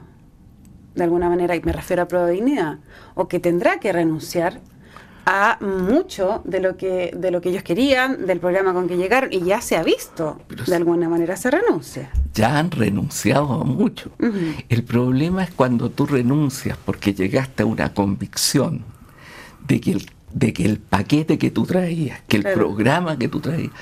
de 0.94 1.04
alguna 1.04 1.28
manera, 1.28 1.54
y 1.56 1.60
me 1.60 1.72
refiero 1.72 2.04
a 2.04 2.08
Prueba 2.08 2.28
Dignidad, 2.28 2.78
o 3.14 3.28
que 3.28 3.38
tendrá 3.38 3.80
que 3.80 3.92
renunciar 3.92 4.60
a 5.24 5.58
mucho 5.60 6.42
de 6.44 6.60
lo 6.60 6.76
que 6.76 7.12
de 7.16 7.30
lo 7.30 7.40
que 7.40 7.50
ellos 7.50 7.62
querían, 7.62 8.26
del 8.26 8.40
programa 8.40 8.72
con 8.72 8.88
que 8.88 8.96
llegaron, 8.96 9.32
y 9.32 9.40
ya 9.40 9.60
se 9.60 9.76
ha 9.76 9.82
visto, 9.82 10.40
de 10.66 10.74
alguna 10.74 11.08
manera 11.08 11.36
se 11.36 11.50
renuncia. 11.50 12.10
Ya 12.34 12.58
han 12.58 12.70
renunciado 12.70 13.52
a 13.52 13.64
mucho. 13.64 14.10
El 14.68 14.84
problema 14.84 15.44
es 15.44 15.50
cuando 15.50 15.90
tú 15.90 16.06
renuncias 16.06 16.78
porque 16.84 17.14
llegaste 17.14 17.62
a 17.62 17.66
una 17.66 17.92
convicción 17.94 18.84
de 19.66 19.80
que 19.80 19.92
el, 19.92 20.10
de 20.32 20.52
que 20.52 20.64
el 20.64 20.78
paquete 20.78 21.38
que 21.38 21.50
tú 21.50 21.66
traías, 21.66 22.20
que 22.26 22.38
el 22.38 22.42
programa 22.42 23.18
que 23.18 23.28
tú 23.28 23.40
traías, 23.40 23.72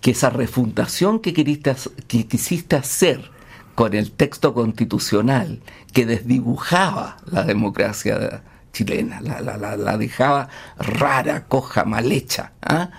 que 0.00 0.12
esa 0.12 0.30
refundación 0.30 1.20
que, 1.20 1.34
queriste, 1.34 1.74
que 2.06 2.26
quisiste 2.26 2.76
hacer 2.76 3.30
con 3.74 3.92
el 3.92 4.12
texto 4.12 4.54
constitucional 4.54 5.60
que 5.92 6.06
desdibujaba 6.06 7.18
la 7.30 7.42
democracia 7.42 8.42
chilena, 8.76 9.22
la, 9.22 9.40
la, 9.40 9.76
la, 9.76 9.96
dejaba 9.96 10.48
rara, 10.76 11.46
coja, 11.46 11.84
mal 11.84 12.12
hecha. 12.12 12.52
¿ah? 12.60 12.90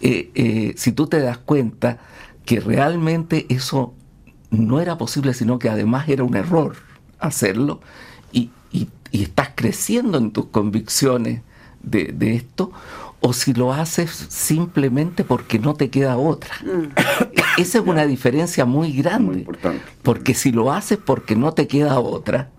Eh, 0.00 0.30
eh, 0.34 0.74
si 0.76 0.92
tú 0.92 1.08
te 1.08 1.20
das 1.20 1.36
cuenta 1.36 1.98
que 2.46 2.58
realmente 2.60 3.44
eso 3.50 3.92
no 4.50 4.80
era 4.80 4.96
posible, 4.96 5.34
sino 5.34 5.58
que 5.58 5.68
además 5.68 6.08
era 6.08 6.24
un 6.24 6.36
error 6.36 6.76
hacerlo, 7.18 7.80
y, 8.32 8.50
estás 9.12 9.50
creciendo 9.54 10.18
en 10.18 10.30
tus 10.30 10.46
convicciones 10.46 11.40
de, 11.82 12.34
esto, 12.34 12.70
o 13.20 13.32
si 13.32 13.54
lo 13.54 13.72
haces 13.72 14.10
simplemente 14.10 15.24
porque 15.24 15.58
no 15.58 15.72
te 15.72 15.88
queda 15.88 16.18
otra. 16.18 16.54
Mm. 16.62 16.92
Esa 17.60 17.78
es 17.78 17.86
una 17.86 18.04
diferencia 18.04 18.66
muy 18.66 18.92
grande, 18.92 19.46
porque 20.02 20.34
si 20.34 20.52
lo 20.52 20.72
haces 20.72 20.98
porque 20.98 21.34
no 21.34 21.52
te 21.52 21.66
queda 21.66 21.98
otra, 21.98 22.50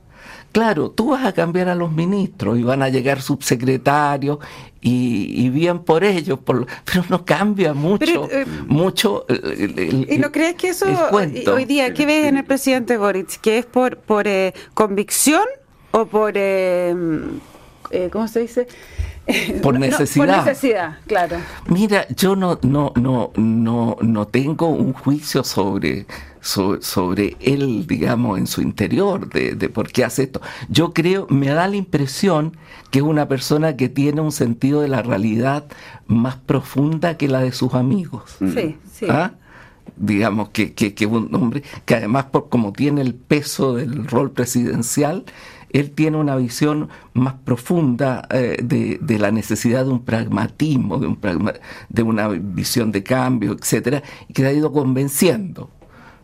Claro, 0.58 0.90
tú 0.90 1.12
vas 1.12 1.24
a 1.24 1.34
cambiar 1.34 1.70
a 1.70 1.76
los 1.76 1.92
ministros 1.92 2.58
y 2.58 2.64
van 2.64 2.82
a 2.82 2.90
llegar 2.90 3.22
subsecretarios 3.22 4.40
y, 4.82 5.50
bien 5.52 5.78
por 5.84 6.04
ellos, 6.04 6.40
por, 6.40 6.66
pero 6.84 7.06
no 7.10 7.24
cambia 7.24 7.76
mucho, 7.76 8.28
eh, 8.32 8.44
mucho. 8.66 9.28
¿Y 10.10 10.18
no 10.18 10.32
crees 10.32 10.56
que 10.56 10.70
eso 10.70 10.88
hoy 11.12 11.66
día, 11.66 11.94
qué 11.94 12.08
ves 12.08 12.26
en 12.26 12.38
el 12.38 12.44
presidente 12.44 12.98
Boric? 12.98 13.40
¿Que 13.40 13.60
es 13.60 13.68
por, 13.68 13.98
por 13.98 14.28
eh, 14.28 14.56
convicción 14.74 15.44
o 15.92 16.08
por, 16.08 16.34
eh, 16.34 16.96
¿cómo 18.12 18.28
se 18.28 18.40
dice? 18.40 18.68
por 19.62 19.78
necesidad. 19.80 20.26
por 20.26 20.38
necesidad, 20.38 20.98
claro. 21.06 21.38
Mira, 21.68 22.08
yo 22.10 22.36
no, 22.36 22.58
no, 22.64 22.94
no, 22.96 23.32
no, 23.36 23.98
no 24.02 24.28
tengo 24.28 24.70
un 24.70 24.94
juicio 24.94 25.44
sobre, 25.44 26.08
sobre, 26.42 27.36
él, 27.40 27.86
digamos, 27.88 28.38
en 28.38 28.48
su 28.48 28.62
interior, 28.62 29.30
de, 29.30 29.56
de, 29.56 29.70
por 29.70 29.92
qué 29.92 30.04
hace 30.04 30.24
esto. 30.24 30.42
Yo 30.70 30.94
creo, 30.94 31.28
me 31.30 31.48
da 31.48 31.68
la 31.68 31.76
impresión 31.76 32.58
que 32.92 33.00
es 33.00 33.06
una 33.06 33.28
persona 33.28 33.76
que 33.76 33.90
tiene 33.90 34.22
un 34.22 34.32
sentido 34.32 34.82
de 34.82 34.88
la 34.88 35.02
realidad 35.02 35.66
más 36.08 36.38
profunda 36.38 37.18
que 37.18 37.28
la 37.28 37.42
de 37.42 37.52
sus 37.52 37.74
amigos. 37.74 38.38
Sí, 38.40 38.78
sí. 38.92 39.06
¿Ah? 39.10 39.34
digamos 39.96 40.50
que, 40.50 40.74
que, 40.74 40.94
que 40.94 41.06
un 41.08 41.34
hombre 41.34 41.64
que 41.86 41.96
además 41.96 42.26
por 42.26 42.50
como 42.50 42.72
tiene 42.72 43.02
el 43.02 43.16
peso 43.16 43.74
del 43.74 44.06
rol 44.06 44.32
presidencial 44.32 45.24
él 45.70 45.92
tiene 45.92 46.18
una 46.18 46.36
visión 46.36 46.90
más 47.14 47.34
profunda 47.34 48.28
eh, 48.32 48.58
de, 48.64 49.20
la 49.20 49.32
necesidad 49.32 49.86
de 49.86 49.92
un 49.92 50.04
pragmatismo, 50.04 50.98
de, 51.00 51.08
un 51.08 51.52
de 51.90 52.04
una 52.04 52.28
visión 52.30 52.92
de 52.92 53.04
cambio, 53.04 53.54
etcétera, 53.54 54.04
y 54.28 54.34
que 54.34 54.46
ha 54.46 54.54
ido 54.54 54.72
convenciendo. 54.72 55.70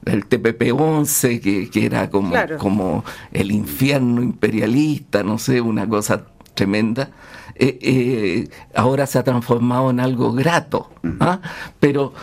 El 0.05 0.27
TPP-11, 0.27 1.69
que, 1.71 1.85
era 1.85 2.09
como, 2.09 2.35
como 2.57 3.05
el 3.31 3.51
infierno 3.51 4.21
imperialista, 4.21 5.23
no 5.23 5.37
sé, 5.37 5.61
una 5.61 5.87
cosa 5.87 6.25
tremenda, 6.53 7.09
eh, 7.55 7.79
eh, 7.81 8.49
ahora 8.75 9.05
se 9.07 9.19
ha 9.19 9.23
transformado 9.23 9.89
en 9.89 9.99
algo 9.99 10.33
grato. 10.33 10.91
¿ah? 11.19 11.39
Pero 11.79 12.13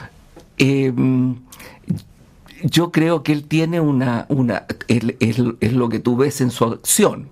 em, 0.59 1.37
yo 2.63 2.93
creo 2.93 3.23
que 3.23 3.33
él 3.33 3.45
tiene 3.45 3.81
una, 3.81 4.27
una 4.29 4.67
es 4.89 5.39
lo 5.73 5.89
que 5.89 5.99
tú 5.99 6.17
ves 6.17 6.41
en 6.41 6.51
su 6.51 6.65
acción. 6.65 7.29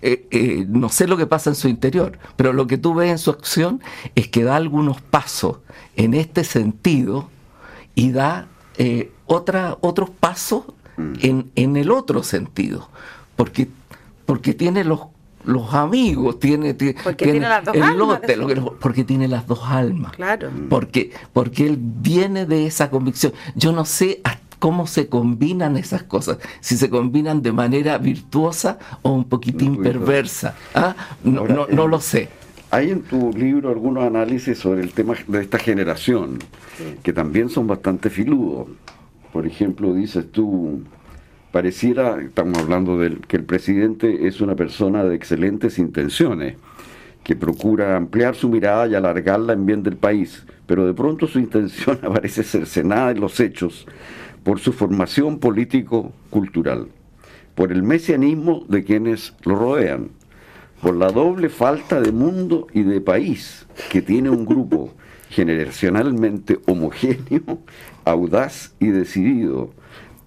Eh, 0.00 0.26
eh, 0.30 0.66
no 0.68 0.88
sé 0.88 1.06
lo 1.06 1.16
que 1.16 1.26
pasa 1.26 1.50
en 1.50 1.56
su 1.56 1.68
interior, 1.68 2.18
pero 2.36 2.52
lo 2.52 2.66
que 2.66 2.78
tú 2.78 2.94
ves 2.94 3.10
en 3.10 3.18
su 3.18 3.30
acción 3.30 3.80
es 4.14 4.28
que 4.28 4.44
da 4.44 4.56
algunos 4.56 5.00
pasos 5.00 5.58
en 5.96 6.14
este 6.14 6.44
sentido 6.44 7.28
y 7.94 8.12
da 8.12 8.48
eh, 8.78 9.12
otra, 9.26 9.76
otros 9.80 10.10
pasos 10.10 10.64
mm. 10.96 11.12
en, 11.20 11.50
en, 11.54 11.76
el 11.76 11.90
otro 11.90 12.22
sentido, 12.22 12.88
porque, 13.36 13.68
porque 14.26 14.54
tiene 14.54 14.84
los, 14.84 15.00
los 15.44 15.74
amigos, 15.74 16.38
tiene, 16.38 16.74
porque 17.02 17.24
tiene, 17.24 17.40
las 17.40 17.64
dos 17.64 17.76
almas 17.76 18.20
porque 18.80 19.04
tiene 19.04 19.28
las 19.28 19.46
dos 19.46 19.60
almas. 19.64 20.12
Claro. 20.12 20.50
Porque, 20.68 21.12
porque 21.32 21.66
él 21.66 21.78
viene 21.80 22.46
de 22.46 22.66
esa 22.66 22.90
convicción. 22.90 23.32
Yo 23.54 23.72
no 23.72 23.84
sé 23.84 24.20
hasta 24.24 24.42
cómo 24.62 24.86
se 24.86 25.08
combinan 25.08 25.76
esas 25.76 26.04
cosas, 26.04 26.38
si 26.60 26.76
se 26.76 26.88
combinan 26.88 27.42
de 27.42 27.50
manera 27.50 27.98
virtuosa 27.98 28.78
o 29.02 29.10
un 29.10 29.24
poquitín 29.24 29.82
perversa. 29.82 30.54
¿ah? 30.72 30.94
No, 31.24 31.48
no, 31.48 31.66
no, 31.66 31.88
lo 31.88 32.00
sé. 32.00 32.28
Hay 32.74 32.90
en 32.90 33.02
tu 33.02 33.30
libro 33.34 33.68
algunos 33.68 34.02
análisis 34.02 34.56
sobre 34.56 34.80
el 34.80 34.92
tema 34.94 35.12
de 35.26 35.42
esta 35.42 35.58
generación, 35.58 36.38
que 37.02 37.12
también 37.12 37.50
son 37.50 37.66
bastante 37.66 38.08
filudos. 38.08 38.68
Por 39.30 39.46
ejemplo, 39.46 39.92
dices 39.92 40.32
tú, 40.32 40.82
pareciera, 41.50 42.18
estamos 42.22 42.56
hablando 42.56 42.98
de 42.98 43.18
que 43.28 43.36
el 43.36 43.44
presidente 43.44 44.26
es 44.26 44.40
una 44.40 44.56
persona 44.56 45.04
de 45.04 45.14
excelentes 45.14 45.78
intenciones, 45.78 46.56
que 47.22 47.36
procura 47.36 47.94
ampliar 47.94 48.36
su 48.36 48.48
mirada 48.48 48.86
y 48.86 48.94
alargarla 48.94 49.52
en 49.52 49.66
bien 49.66 49.82
del 49.82 49.98
país, 49.98 50.46
pero 50.66 50.86
de 50.86 50.94
pronto 50.94 51.26
su 51.26 51.38
intención 51.40 51.98
aparece 52.02 52.42
cercenada 52.42 53.10
en 53.10 53.20
los 53.20 53.38
hechos 53.38 53.86
por 54.44 54.60
su 54.60 54.72
formación 54.72 55.40
político-cultural, 55.40 56.88
por 57.54 57.70
el 57.70 57.82
mesianismo 57.82 58.64
de 58.66 58.82
quienes 58.82 59.34
lo 59.44 59.56
rodean, 59.56 60.08
por 60.82 60.96
la 60.96 61.12
doble 61.12 61.48
falta 61.48 62.00
de 62.00 62.10
mundo 62.10 62.66
y 62.74 62.82
de 62.82 63.00
país 63.00 63.66
que 63.88 64.02
tiene 64.02 64.28
un 64.28 64.44
grupo 64.44 64.92
generacionalmente 65.30 66.58
homogéneo, 66.66 67.60
audaz 68.04 68.74
y 68.80 68.88
decidido, 68.88 69.70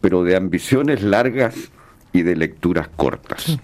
pero 0.02 0.24
de 0.24 0.36
ambiciones 0.36 1.04
largas 1.04 1.56
y 2.14 2.24
de 2.24 2.36
lecturas 2.36 2.88
cortas. 2.96 3.60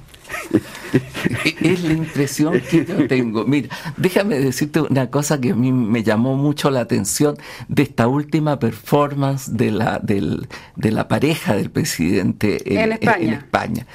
es 1.62 1.84
la 1.84 1.94
impresión 1.94 2.62
que 2.70 2.86
yo 2.86 3.08
tengo. 3.08 3.46
Mira, 3.46 3.70
déjame 3.98 4.40
decirte 4.40 4.82
una 4.82 5.10
cosa 5.10 5.40
que 5.40 5.52
a 5.52 5.56
mí 5.56 5.72
me 5.72 6.04
llamó 6.04 6.36
mucho 6.36 6.70
la 6.70 6.82
atención 6.82 7.38
de 7.68 7.84
esta 7.84 8.08
última 8.08 8.60
performance 8.60 9.52
de 9.56 9.72
la, 9.72 10.00
de 10.00 10.92
la 10.92 11.08
pareja 11.08 11.56
del 11.56 11.70
presidente 11.70 12.82
en, 12.82 12.92
España. 13.34 13.88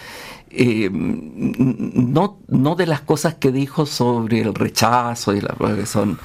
Eh, 0.59 0.89
no, 0.91 2.39
no 2.49 2.75
de 2.77 2.87
las 2.87 3.03
cosas 3.03 3.35
que 3.35 3.53
dijo 3.53 3.85
sobre 3.85 4.41
el 4.41 4.55
rechazo 4.55 5.35
y 5.35 5.43
la 5.43 5.55
que 5.77 5.85
son 5.85 6.19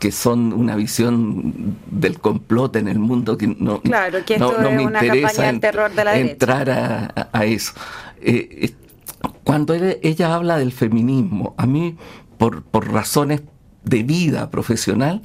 que, 0.00 0.10
son 0.10 0.52
una 0.52 0.74
visión 0.74 1.76
del 1.88 2.18
complot 2.18 2.74
en 2.74 2.88
el 2.88 2.98
mundo 2.98 3.38
que 3.38 3.46
no, 3.46 3.80
claro, 3.80 4.24
que 4.24 4.34
esto 4.34 4.60
no, 4.60 4.72
me 4.72 4.82
interesa 4.82 5.52
terror 5.60 5.92
de 5.92 6.04
la 6.04 6.18
entrar 6.18 6.68
a, 7.32 7.44
eso. 7.44 7.72
Eh, 8.20 8.74
cuando 9.44 9.74
ella 9.74 10.34
habla 10.34 10.58
del 10.58 10.72
feminismo, 10.72 11.54
a 11.56 11.66
mí, 11.66 11.96
por, 12.38 12.64
por 12.64 12.92
razones 12.92 13.42
de 13.84 14.02
vida 14.02 14.50
profesional, 14.50 15.22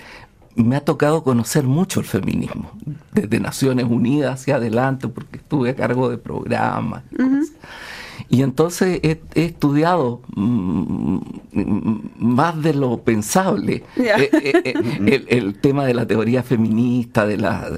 me 0.56 0.76
ha 0.76 0.82
tocado 0.82 1.24
conocer 1.24 1.64
mucho 1.64 2.00
el 2.00 2.06
feminismo, 2.06 2.72
desde 3.14 3.40
Naciones 3.40 3.86
Unidas 3.86 4.42
hacia 4.42 4.56
adelante, 4.56 5.08
porque 5.08 5.38
estuve 5.38 5.72
a 5.72 5.76
cargo 5.76 6.10
de 6.10 6.18
programas. 6.18 7.04
Y, 8.30 8.42
entonces 8.42 9.00
he, 9.04 9.22
estudiado 9.36 10.22
mm, 10.36 11.20
más 12.20 12.62
de 12.62 12.74
lo 12.74 13.02
pensable 13.02 13.84
eh, 13.96 14.30
eh, 14.32 14.74
eh, 14.76 15.26
el, 15.30 15.60
tema 15.60 15.86
de 15.86 15.94
la 15.94 16.06
teoría 16.06 16.44
feminista, 16.44 17.26
de 17.26 17.38
la... 17.38 17.70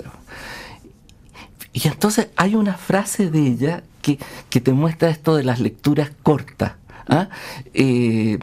y 1.73 1.87
entonces 1.87 2.29
hay 2.35 2.55
una 2.55 2.73
frase 2.73 3.29
de 3.29 3.45
ella 3.45 3.83
que, 4.01 4.17
te 4.59 4.73
muestra 4.73 5.09
esto 5.09 5.35
de 5.35 5.43
las 5.43 5.59
lecturas 5.59 6.11
cortas. 6.23 6.73
¿ah? 7.07 7.29
Eh, 7.73 8.39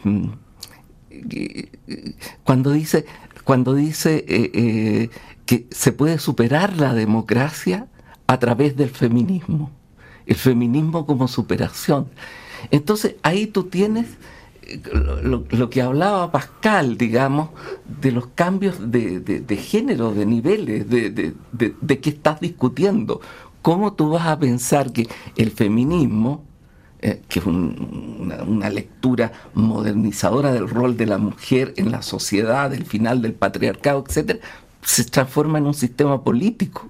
cuando 2.43 2.71
dice, 2.71 3.05
cuando 3.43 3.73
dice 3.73 4.25
eh, 4.27 4.51
eh, 4.53 5.09
que 5.45 5.67
se 5.71 5.91
puede 5.91 6.19
superar 6.19 6.77
la 6.77 6.93
democracia 6.93 7.87
a 8.27 8.39
través 8.39 8.75
del 8.75 8.89
feminismo, 8.89 9.71
el 10.27 10.35
feminismo 10.35 11.05
como 11.05 11.27
superación. 11.27 12.07
Entonces 12.71 13.15
ahí 13.23 13.47
tú 13.47 13.63
tienes 13.63 14.05
lo, 15.23 15.69
que 15.69 15.81
hablaba 15.81 16.31
Pascal, 16.31 16.97
digamos, 16.97 17.49
de 18.01 18.11
los 18.11 18.27
cambios 18.27 18.91
de, 18.91 19.59
género, 19.61 20.13
de 20.13 20.25
niveles, 20.25 20.89
de, 20.89 21.33
de, 21.51 21.99
qué 21.99 22.09
estás 22.09 22.41
discutiendo. 22.41 23.21
¿cómo 23.67 23.91
tú 23.91 24.11
vas 24.11 24.25
a 24.27 24.39
pensar 24.39 24.93
que 24.93 25.09
el 25.35 25.51
feminismo, 25.51 26.45
eh, 27.01 27.21
que 27.27 27.39
es 27.39 27.45
una, 27.45 28.69
lectura 28.69 29.33
modernizadora 29.53 30.53
del 30.53 30.69
rol 30.69 30.95
de 30.95 31.05
la 31.05 31.17
mujer 31.17 31.73
en 31.75 31.91
la 31.91 32.01
sociedad, 32.01 32.69
del 32.69 32.85
final 32.85 33.21
del 33.21 33.33
patriarcado, 33.33 34.05
etcétera, 34.07 34.39
se 34.81 35.03
transforma 35.03 35.57
en 35.57 35.65
un 35.65 35.73
sistema 35.73 36.23
político? 36.23 36.87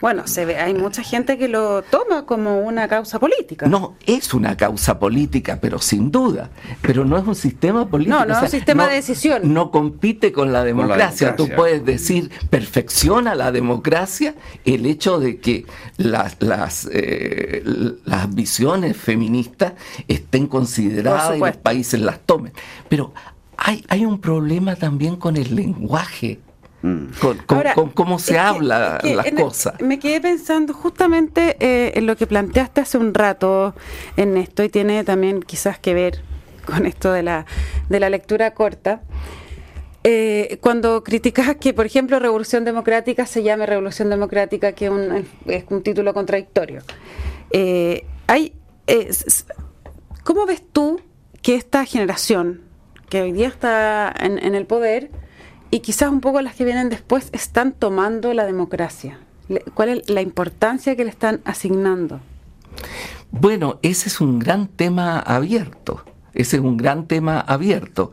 Bueno, 0.00 0.26
se 0.26 0.44
ve, 0.44 0.56
hay 0.56 0.74
mucha 0.74 1.02
gente 1.02 1.38
que 1.38 1.48
lo 1.48 1.82
toma 1.82 2.26
como 2.26 2.60
una 2.60 2.88
causa 2.88 3.18
política. 3.18 3.66
No, 3.66 3.96
es 4.06 4.32
una 4.34 4.56
causa 4.56 4.98
política, 4.98 5.58
pero 5.60 5.78
sin 5.78 6.10
duda. 6.10 6.50
Pero 6.82 7.04
no 7.04 7.18
es 7.18 7.26
un 7.26 7.34
sistema 7.34 7.88
político. 7.88 8.18
No, 8.18 8.24
no 8.24 8.36
es 8.36 8.42
un 8.42 8.48
sistema 8.48 8.88
de 8.88 8.96
decisión. 8.96 9.52
No 9.52 9.70
compite 9.70 10.32
con 10.32 10.52
la, 10.52 10.64
democracia. 10.64 11.36
Tú 11.36 11.48
puedes 11.48 11.84
decir, 11.84 12.30
perfecciona 12.50 13.34
la 13.34 13.52
democracia 13.52 14.34
el 14.64 14.86
hecho 14.86 15.18
de 15.18 15.38
que 15.38 15.66
las, 15.96 16.36
las, 16.40 16.88
eh, 16.92 17.62
las 18.04 18.34
visiones 18.34 18.96
feministas 18.96 19.74
estén 20.08 20.46
consideradas 20.46 21.36
y 21.36 21.40
los 21.40 21.56
países 21.56 22.00
las 22.00 22.20
tomen. 22.20 22.52
Pero 22.88 23.12
hay, 23.56 23.84
hay 23.88 24.06
un 24.06 24.20
problema 24.20 24.76
también 24.76 25.16
con 25.16 25.36
el 25.36 25.54
lenguaje 25.54 26.40
Mm. 26.82 27.08
Con, 27.74 27.90
cómo 27.90 28.18
se 28.18 28.38
habla 28.38 29.00
las 29.02 29.30
cosas. 29.32 29.80
Me 29.80 29.98
quedé 29.98 30.20
pensando 30.20 30.72
justamente 30.72 31.56
eh, 31.60 31.92
en 31.94 32.06
lo 32.06 32.16
que 32.16 32.26
planteaste 32.26 32.80
hace 32.80 32.96
un 32.96 33.12
rato, 33.12 33.74
en 34.16 34.36
esto, 34.36 34.64
y 34.64 34.70
tiene 34.70 35.04
también 35.04 35.42
quizás 35.42 35.78
que 35.78 35.92
ver 35.92 36.22
con 36.64 36.86
esto 36.86 37.12
de 37.12 37.22
la, 37.22 37.44
de 37.88 38.00
la 38.00 38.08
lectura 38.08 38.54
corta. 38.54 39.02
Eh, 40.04 40.58
cuando 40.62 41.04
criticas 41.04 41.56
que, 41.56 41.74
por 41.74 41.84
ejemplo, 41.84 42.18
Revolución 42.18 42.64
Democrática 42.64 43.26
se 43.26 43.42
llame 43.42 43.66
Revolución 43.66 44.08
Democrática, 44.08 44.72
que 44.72 44.90
es 45.46 45.64
un 45.68 45.82
título 45.82 46.14
contradictorio. 46.14 46.80
Eh, 47.50 48.06
hay, 48.26 48.54
¿Cómo 50.24 50.46
ves 50.46 50.62
tú 50.72 51.02
que 51.42 51.56
esta 51.56 51.84
generación, 51.84 52.62
que 53.10 53.20
hoy 53.20 53.32
día 53.32 53.48
está 53.48 54.14
en 54.18 54.54
el 54.54 54.64
poder, 54.64 55.10
y 55.70 55.80
quizás 55.80 56.10
un 56.10 56.20
poco 56.20 56.40
las 56.42 56.54
que 56.54 56.64
vienen 56.64 56.88
después 56.88 57.28
están 57.32 57.72
tomando 57.72 58.34
la 58.34 58.44
democracia. 58.44 59.18
¿Cuál 59.74 59.88
es 59.88 60.10
la 60.10 60.20
importancia 60.20 60.96
que 60.96 61.04
le 61.04 61.10
están 61.10 61.40
asignando? 61.44 62.20
Bueno, 63.30 63.78
ese 63.82 64.08
es 64.08 64.20
un 64.20 64.38
gran 64.38 64.68
tema 64.68 65.18
abierto. 65.18 66.04
Ese 66.32 66.56
es 66.56 66.62
un 66.62 66.76
gran 66.76 67.06
tema 67.06 67.40
abierto. 67.40 68.12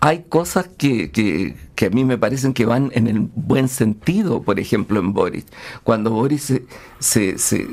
Hay 0.00 0.24
cosas 0.28 0.68
que, 0.76 1.12
que, 1.12 1.56
que, 1.76 1.86
a 1.86 1.90
mí 1.90 2.04
me 2.04 2.18
parecen 2.18 2.54
que 2.54 2.66
van 2.66 2.90
en 2.94 3.06
el 3.06 3.20
buen 3.20 3.68
sentido, 3.68 4.42
por 4.42 4.58
ejemplo, 4.58 4.98
en 4.98 5.12
Boris. 5.12 5.46
Cuando 5.84 6.10
Boris 6.10 6.52
se, 6.98 7.38
se, 7.38 7.68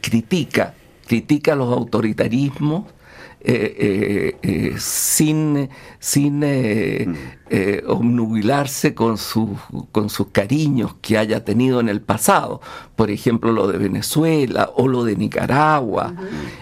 critica, 0.00 0.74
critica 1.06 1.54
los 1.54 1.72
autoritarismos, 1.72 2.86
eh, 3.40 3.76
eh, 3.78 4.36
eh, 4.42 4.74
sin, 4.78 5.68
sin 6.00 6.40
mm 6.40 7.14
eh, 7.50 7.82
obnubilarse 7.86 8.94
con, 8.94 9.16
con 9.92 10.10
sus 10.10 10.26
cariños 10.28 10.94
que 11.00 11.16
haya 11.16 11.44
tenido 11.44 11.80
en 11.80 11.88
el 11.88 12.00
pasado, 12.02 12.60
por 12.94 13.10
ejemplo 13.10 13.52
lo 13.52 13.66
de 13.66 13.78
Venezuela 13.78 14.70
o 14.74 14.86
lo 14.86 15.04
de 15.04 15.16
Nicaragua, 15.16 16.14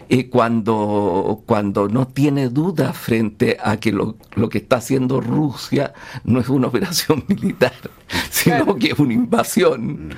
eh, 0.08 0.28
cuando, 0.28 1.42
cuando 1.46 1.88
no 1.88 2.06
tiene 2.06 2.48
duda 2.50 2.92
frente 2.92 3.56
a 3.60 3.78
que 3.78 3.90
lo, 3.90 4.16
que 4.48 4.58
está 4.58 4.76
haciendo 4.76 5.20
Rusia 5.20 5.92
no 6.24 6.40
es 6.40 6.48
una 6.48 6.66
operación 6.68 7.24
militar, 7.26 7.74
sino 8.30 8.76
que 8.76 8.88
es 8.88 8.98
una 8.98 9.14
invasión 9.14 10.14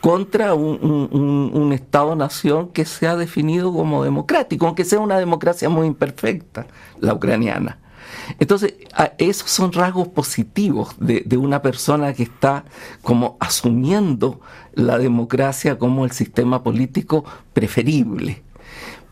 contra 0.00 0.54
un, 0.54 1.10
un 1.52 1.72
Estado-nación 1.72 2.68
que 2.68 2.84
se 2.84 3.06
ha 3.06 3.16
definido 3.16 3.72
como 3.72 4.02
democrático, 4.02 4.66
aunque 4.66 4.84
sea 4.84 5.00
una 5.00 5.18
democracia 5.18 5.68
muy 5.68 5.86
imperfecta, 5.86 6.66
la 7.00 7.12
ucraniana. 7.12 7.78
Entonces, 8.38 8.74
esos 9.18 9.50
son 9.50 9.72
rasgos 9.72 10.08
positivos 10.08 10.94
de, 10.98 11.36
una 11.36 11.62
persona 11.62 12.12
que 12.12 12.22
está 12.22 12.64
como 13.02 13.36
asumiendo 13.40 14.40
la 14.74 14.98
democracia 14.98 15.78
como 15.78 16.04
el 16.04 16.12
sistema 16.12 16.62
político 16.62 17.24
preferible. 17.52 18.42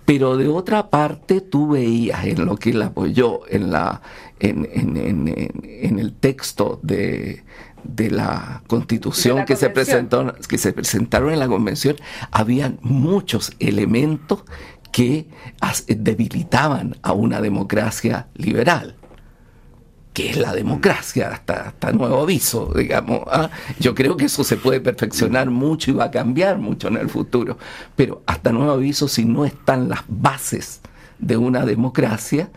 Pero 0.05 0.37
de 0.37 0.48
otra 0.48 0.90
parte, 0.90 1.40
tú 1.40 1.70
veías 1.70 2.25
en 2.25 2.44
lo 2.44 2.57
que 2.57 2.70
él 2.70 2.83
apoyó 2.83 3.40
en, 3.48 3.70
la, 3.70 4.03
en, 4.40 5.98
el 5.98 6.12
texto 6.14 6.81
de, 6.83 7.44
la 8.11 8.62
constitución, 8.66 9.44
que, 9.44 9.57
Se 9.57 9.70
presentó, 9.70 10.35
que 10.48 10.59
se 10.59 10.72
presentaron 10.72 11.33
en 11.33 11.38
la 11.38 11.48
convención, 11.48 11.96
habían 12.31 12.79
muchos 12.83 13.53
elementos 13.61 14.44
que 14.92 15.27
debilitaban 15.88 16.96
a 17.03 17.12
una 17.12 17.40
democracia 17.40 18.29
liberal. 18.35 18.96
Que 20.12 20.31
es 20.31 20.37
la 20.37 20.55
democracia, 20.55 21.31
hasta, 21.31 21.68
hasta 21.68 21.92
nuevo 21.92 22.20
aviso, 22.20 22.72
digamos. 22.77 23.22
¿ah? 23.29 23.51
Yo 23.79 23.94
creo 23.94 24.16
que 24.16 24.27
eso 24.27 24.44
se 24.44 24.57
puede 24.57 24.81
perfeccionar 24.81 25.51
mucho 25.51 25.90
y 25.90 25.94
va 25.94 26.05
a 26.05 26.11
cambiar 26.11 26.59
mucho 26.59 26.88
en 26.88 26.96
el 26.98 27.09
futuro, 27.09 27.57
pero 27.96 28.22
hasta 28.27 28.53
nuevo 28.53 28.72
aviso, 28.72 29.09
si 29.09 29.25
no 29.25 29.44
están 29.44 29.88
las 29.88 30.03
bases 30.09 30.81
de 31.18 31.37
una 31.37 31.64
democracia, 31.64 32.51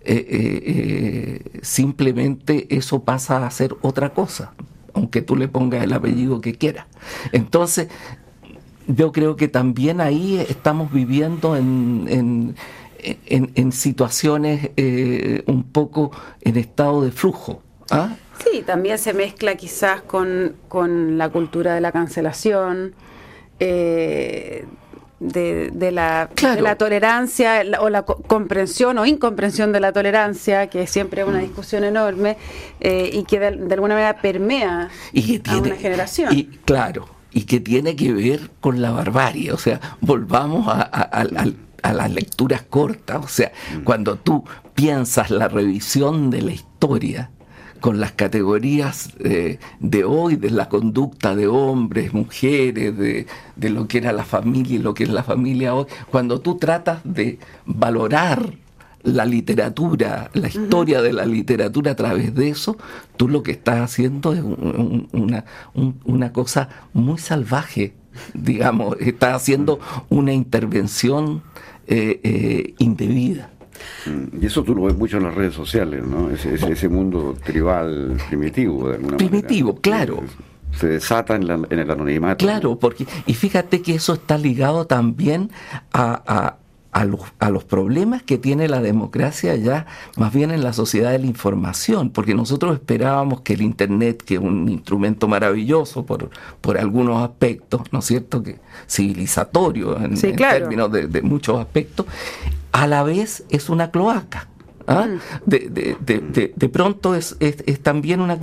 eh, 0.00 0.26
eh, 0.28 0.62
eh, 0.66 1.60
simplemente 1.62 2.66
eso 2.74 3.02
pasa 3.04 3.46
a 3.46 3.50
ser 3.50 3.74
otra 3.82 4.10
cosa, 4.10 4.52
aunque 4.92 5.22
tú 5.22 5.36
le 5.36 5.48
pongas 5.48 5.84
el 5.84 5.92
apellido 5.92 6.40
que 6.40 6.54
quieras. 6.54 6.86
Entonces, 7.32 7.88
yo 8.86 9.12
creo 9.12 9.36
que 9.36 9.48
también 9.48 10.00
ahí 10.00 10.44
estamos 10.48 10.92
viviendo 10.92 11.56
en 11.56 12.06
en, 12.08 12.56
situaciones 13.72 14.70
eh, 14.76 15.42
un 15.46 15.64
poco 15.64 16.10
en 16.40 16.56
estado 16.56 17.02
de 17.02 17.12
flujo. 17.12 17.62
¿ah? 17.90 18.16
Sí, 18.44 18.62
también 18.62 18.98
se 18.98 19.12
mezcla 19.14 19.56
quizás 19.56 20.02
con, 20.02 20.56
la 21.18 21.28
cultura 21.28 21.74
de 21.74 21.80
la 21.80 21.92
cancelación, 21.92 22.94
eh, 23.60 24.64
de, 25.20 25.90
la, 25.90 26.30
la, 26.60 26.76
tolerancia 26.76 27.62
o 27.80 27.90
la 27.90 28.02
comprensión 28.04 28.98
o 28.98 29.06
incomprensión 29.06 29.72
de 29.72 29.80
la 29.80 29.92
tolerancia, 29.92 30.68
que 30.68 30.86
siempre 30.86 31.22
es 31.22 31.28
una 31.28 31.40
discusión 31.40 31.82
enorme 31.82 32.36
eh, 32.80 33.10
y 33.12 33.24
que 33.24 33.40
de, 33.40 33.46
alguna 33.46 33.94
manera 33.94 34.20
permea 34.20 34.90
a 35.46 35.58
una 35.58 35.74
generación. 35.74 36.32
Y, 36.32 36.44
claro, 36.64 37.08
y 37.32 37.44
que 37.44 37.58
tiene 37.58 37.96
que 37.96 38.12
ver 38.12 38.50
con 38.60 38.80
la 38.80 38.92
barbarie. 38.92 39.52
O 39.52 39.58
sea, 39.58 39.80
volvamos 40.00 40.68
al 40.68 41.56
a 41.82 41.92
las 41.92 42.10
lecturas 42.10 42.62
cortas. 42.62 43.24
O 43.24 43.28
sea, 43.28 43.52
mm. 43.76 43.84
cuando 43.84 44.16
tú 44.16 44.44
piensas 44.74 45.30
la 45.30 45.48
revisión 45.48 46.30
de 46.30 46.42
la 46.42 46.52
historia 46.52 47.30
con 47.80 48.00
las 48.00 48.12
categorías 48.12 49.10
eh, 49.20 49.58
de 49.80 50.04
hoy, 50.04 50.36
de 50.36 50.50
la 50.50 50.68
conducta 50.68 51.36
de 51.36 51.46
hombres, 51.46 52.12
mujeres, 52.12 52.96
de, 52.96 53.26
de, 53.56 53.70
lo 53.70 53.86
que 53.86 53.98
era 53.98 54.12
la 54.12 54.24
familia 54.24 54.76
y 54.76 54.78
lo 54.78 54.94
que 54.94 55.04
es 55.04 55.10
la 55.10 55.22
familia 55.22 55.74
hoy, 55.74 55.86
cuando 56.10 56.40
tú 56.40 56.56
tratas 56.56 57.00
de 57.04 57.38
valorar 57.66 58.52
la 59.02 59.24
literatura, 59.24 60.30
la 60.34 60.48
historia 60.48 61.00
de 61.02 61.12
la 61.12 61.24
literatura 61.24 61.92
a 61.92 61.96
través 61.96 62.34
de 62.34 62.48
eso, 62.48 62.76
tú 63.16 63.28
lo 63.28 63.42
que 63.42 63.52
estás 63.52 63.80
haciendo 63.80 64.32
es 64.32 64.40
una, 64.42 65.44
una 66.04 66.32
cosa 66.32 66.68
muy 66.92 67.18
salvaje, 67.18 67.94
digamos, 68.34 68.96
estás 69.00 69.34
haciendo 69.34 69.78
una 70.08 70.32
intervención 70.32 71.42
eh, 71.88 72.20
eh, 72.22 72.74
indebida. 72.78 73.50
Mm, 74.06 74.42
y 74.42 74.46
eso 74.46 74.62
tú 74.62 74.74
lo 74.74 74.82
ves 74.82 74.96
mucho 74.96 75.16
en 75.16 75.24
las 75.24 75.34
redes 75.34 75.54
sociales, 75.54 76.04
¿no? 76.04 76.30
Ese, 76.30 76.54
ese, 76.54 76.88
mundo 76.88 77.36
tribal 77.44 78.16
primitivo, 78.28 78.88
de 78.88 78.96
alguna 78.96 79.16
Primitivo, 79.16 79.76
claro. 79.76 80.22
Se 80.72 80.86
desata 80.86 81.34
en, 81.34 81.50
en, 81.50 81.78
el 81.78 81.90
anonimato. 81.90 82.44
Claro, 82.44 82.78
porque, 82.78 83.06
y 83.26 83.34
fíjate 83.34 83.80
que 83.80 83.94
eso 83.94 84.14
está 84.14 84.36
ligado 84.36 84.86
también 84.86 85.50
a 85.92 86.22
a 86.26 86.56
los, 87.04 87.20
a 87.38 87.50
los, 87.50 87.64
problemas 87.64 88.22
que 88.22 88.38
tiene 88.38 88.68
la 88.68 88.80
democracia 88.80 89.54
ya 89.56 89.86
más 90.16 90.32
bien 90.32 90.50
en 90.50 90.62
la 90.62 90.72
sociedad 90.72 91.12
de 91.12 91.18
la 91.18 91.26
información, 91.26 92.10
porque 92.10 92.34
nosotros 92.34 92.74
esperábamos 92.74 93.42
que 93.42 93.54
el 93.54 93.62
Internet, 93.62 94.22
que 94.24 94.34
es 94.34 94.40
un 94.40 94.68
instrumento 94.68 95.28
maravilloso 95.28 96.04
por, 96.04 96.30
por 96.60 96.78
algunos 96.78 97.22
aspectos, 97.22 97.82
¿no 97.92 98.00
es 98.00 98.04
cierto?, 98.06 98.42
que 98.42 98.58
civilizatorio 98.88 99.96
en, 99.98 100.14
términos 100.14 100.90
de, 100.90 101.22
muchos 101.22 101.58
aspectos, 101.58 102.06
a 102.72 102.86
la 102.86 103.02
vez 103.02 103.44
es 103.50 103.68
una 103.68 103.90
cloaca. 103.90 104.48
¿Ah? 104.88 105.06
Mm. 105.06 105.20
De, 105.46 105.96
de, 106.00 106.52
de, 106.54 106.68
pronto 106.68 107.14
es, 107.14 107.36
es, 107.40 107.62
es, 107.66 107.80
también 107.80 108.20
una... 108.20 108.38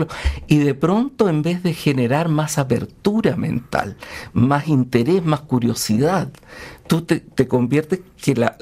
Y 0.47 0.59
de 0.59 0.73
pronto 0.73 1.27
en 1.27 1.41
vez 1.41 1.63
de 1.63 1.73
generar 1.73 2.29
más 2.29 2.57
apertura 2.57 3.35
mental, 3.35 3.97
más 4.33 4.67
interés, 4.67 5.23
más 5.25 5.41
curiosidad, 5.41 6.29
tú 6.87 7.01
te, 7.01 7.19
te 7.19 7.47
conviertes 7.47 8.01
que 8.21 8.35
la, 8.35 8.57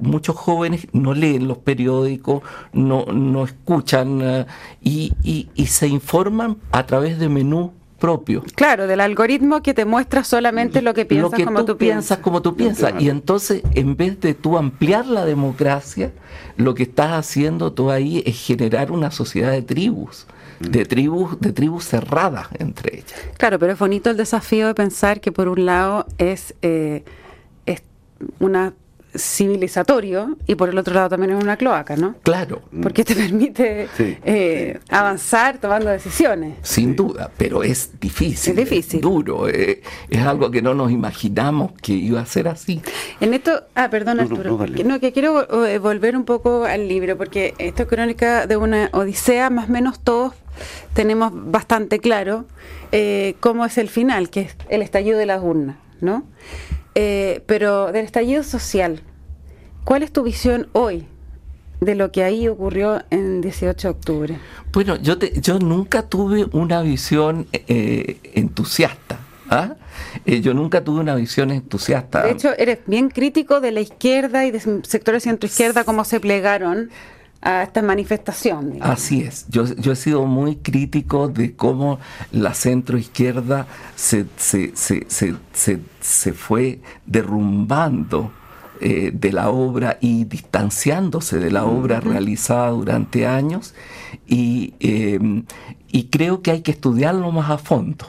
muchos 0.00 0.36
jóvenes 0.36 0.88
no 0.92 1.14
leen 1.14 1.48
los 1.48 1.58
periódicos, 1.58 2.42
no, 2.72 3.06
no 3.06 3.44
escuchan 3.44 4.20
eh, 4.22 4.46
y, 4.82 5.12
y, 5.22 5.66
se 5.66 5.88
informan 5.88 6.58
a 6.72 6.86
través 6.86 7.18
de 7.18 7.28
menú 7.28 7.72
propio. 7.98 8.42
Claro, 8.54 8.86
del 8.86 9.00
algoritmo 9.00 9.62
que 9.62 9.74
te 9.74 9.84
muestra 9.84 10.24
solamente 10.24 10.82
lo 10.82 10.94
que 10.94 11.06
piensas 11.06 11.44
como 11.44 11.64
tú, 11.64 11.76
piensas. 11.76 12.18
como 12.18 12.42
tú 12.42 12.54
piensas. 12.56 12.94
Y 12.98 13.08
entonces, 13.08 13.62
en 13.74 13.96
vez 13.96 14.20
de 14.20 14.34
tú 14.34 14.58
ampliar 14.58 15.06
la 15.06 15.24
democracia, 15.24 16.12
lo 16.56 16.74
que 16.74 16.84
estás 16.84 17.12
haciendo 17.12 17.72
tú 17.72 17.90
ahí 17.90 18.22
es 18.26 18.38
generar 18.38 18.92
una 18.92 19.10
sociedad 19.10 19.52
de 19.52 19.62
tribus 19.62 20.26
de 20.60 20.84
tribus, 20.84 21.38
de 21.40 21.52
tribus 21.52 21.84
cerradas 21.84 22.48
entre 22.58 22.98
ellas. 22.98 23.14
Claro, 23.36 23.58
pero 23.58 23.72
es 23.72 23.78
bonito 23.78 24.10
el 24.10 24.16
desafío 24.16 24.68
de 24.68 24.74
pensar 24.74 25.20
que 25.20 25.32
por 25.32 25.48
un 25.48 25.66
lado 25.66 26.06
es 26.18 26.54
eh, 26.62 27.04
es 27.66 27.82
una 28.38 28.74
civilizatorio 29.18 30.36
y 30.46 30.54
por 30.54 30.68
el 30.68 30.78
otro 30.78 30.94
lado 30.94 31.08
también 31.08 31.36
es 31.36 31.42
una 31.42 31.56
cloaca, 31.56 31.96
¿no? 31.96 32.14
Claro. 32.22 32.62
Porque 32.82 33.04
te 33.04 33.14
permite 33.14 33.88
eh, 33.98 34.78
avanzar 34.90 35.58
tomando 35.58 35.90
decisiones. 35.90 36.54
Sin 36.62 36.96
duda, 36.96 37.30
pero 37.36 37.62
es 37.62 37.98
difícil. 38.00 38.52
Es 38.52 38.56
difícil. 38.56 39.00
duro. 39.00 39.48
Eh, 39.48 39.82
es 40.08 40.22
algo 40.22 40.50
que 40.50 40.62
no 40.62 40.74
nos 40.74 40.90
imaginamos 40.90 41.72
que 41.82 41.92
iba 41.92 42.20
a 42.20 42.26
ser 42.26 42.48
así. 42.48 42.80
En 43.20 43.34
esto, 43.34 43.64
ah, 43.74 43.88
perdón, 43.90 44.20
Arturo. 44.20 44.58
No, 44.84 45.00
que 45.00 45.12
quiero 45.12 45.66
eh, 45.66 45.78
volver 45.78 46.16
un 46.16 46.24
poco 46.24 46.64
al 46.64 46.88
libro, 46.88 47.16
porque 47.16 47.54
esto 47.58 47.84
es 47.84 47.88
crónica 47.88 48.46
de 48.46 48.56
una 48.56 48.90
odisea, 48.92 49.50
más 49.50 49.68
o 49.68 49.72
menos 49.72 50.00
todos 50.00 50.34
tenemos 50.94 51.32
bastante 51.34 51.98
claro 51.98 52.46
cómo 53.40 53.66
es 53.66 53.76
el 53.76 53.90
final, 53.90 54.30
que 54.30 54.40
es 54.40 54.56
el 54.70 54.80
estallido 54.80 55.18
de 55.18 55.26
las 55.26 55.42
urnas, 55.42 55.76
¿no? 56.00 56.24
Eh, 56.98 57.42
pero 57.44 57.92
del 57.92 58.06
estallido 58.06 58.42
social, 58.42 59.02
¿cuál 59.84 60.02
es 60.02 60.10
tu 60.10 60.22
visión 60.22 60.68
hoy 60.72 61.06
de 61.82 61.94
lo 61.94 62.10
que 62.10 62.24
ahí 62.24 62.48
ocurrió 62.48 63.04
en 63.10 63.42
18 63.42 63.88
de 63.88 63.92
octubre? 63.92 64.38
Bueno, 64.72 64.96
yo, 64.96 65.18
yo 65.18 65.58
nunca 65.58 66.08
tuve 66.08 66.46
una 66.52 66.80
visión 66.80 67.48
eh, 67.52 68.16
entusiasta. 68.32 69.18
¿ah? 69.50 69.74
Eh, 70.24 70.40
yo 70.40 70.54
nunca 70.54 70.82
tuve 70.84 71.00
una 71.00 71.14
visión 71.14 71.50
entusiasta. 71.50 72.22
De 72.22 72.30
hecho, 72.30 72.56
eres 72.56 72.78
bien 72.86 73.10
crítico 73.10 73.60
de 73.60 73.72
la 73.72 73.80
izquierda 73.80 74.46
y 74.46 74.50
de 74.50 74.60
sectores 74.84 75.24
centroizquierda, 75.24 75.84
cómo 75.84 76.02
se 76.04 76.18
plegaron 76.18 76.88
a 77.46 77.62
esta 77.62 77.80
manifestación. 77.80 78.78
Así 78.80 79.22
es, 79.22 79.46
yo, 79.48 79.64
yo, 79.64 79.92
he 79.92 79.96
sido 79.96 80.26
muy 80.26 80.56
crítico 80.56 81.28
de 81.28 81.54
cómo 81.54 82.00
la 82.32 82.54
centroizquierda 82.54 83.68
se, 83.94 84.26
se, 84.36 84.72
se, 84.74 85.06
se, 85.08 85.80
se 86.00 86.32
fue 86.32 86.80
derrumbando 87.06 88.32
eh, 88.80 89.12
de 89.14 89.32
la 89.32 89.50
obra 89.50 89.96
y 90.00 90.24
distanciándose 90.24 91.38
de 91.38 91.52
la 91.52 91.66
obra 91.66 92.00
realizada 92.00 92.70
durante 92.70 93.28
años 93.28 93.74
y, 94.26 94.74
em, 94.80 95.44
y 95.86 96.08
creo 96.08 96.42
que 96.42 96.50
hay 96.50 96.62
que 96.62 96.72
estudiarlo 96.72 97.30
más 97.30 97.48
a 97.48 97.58
fondo 97.58 98.06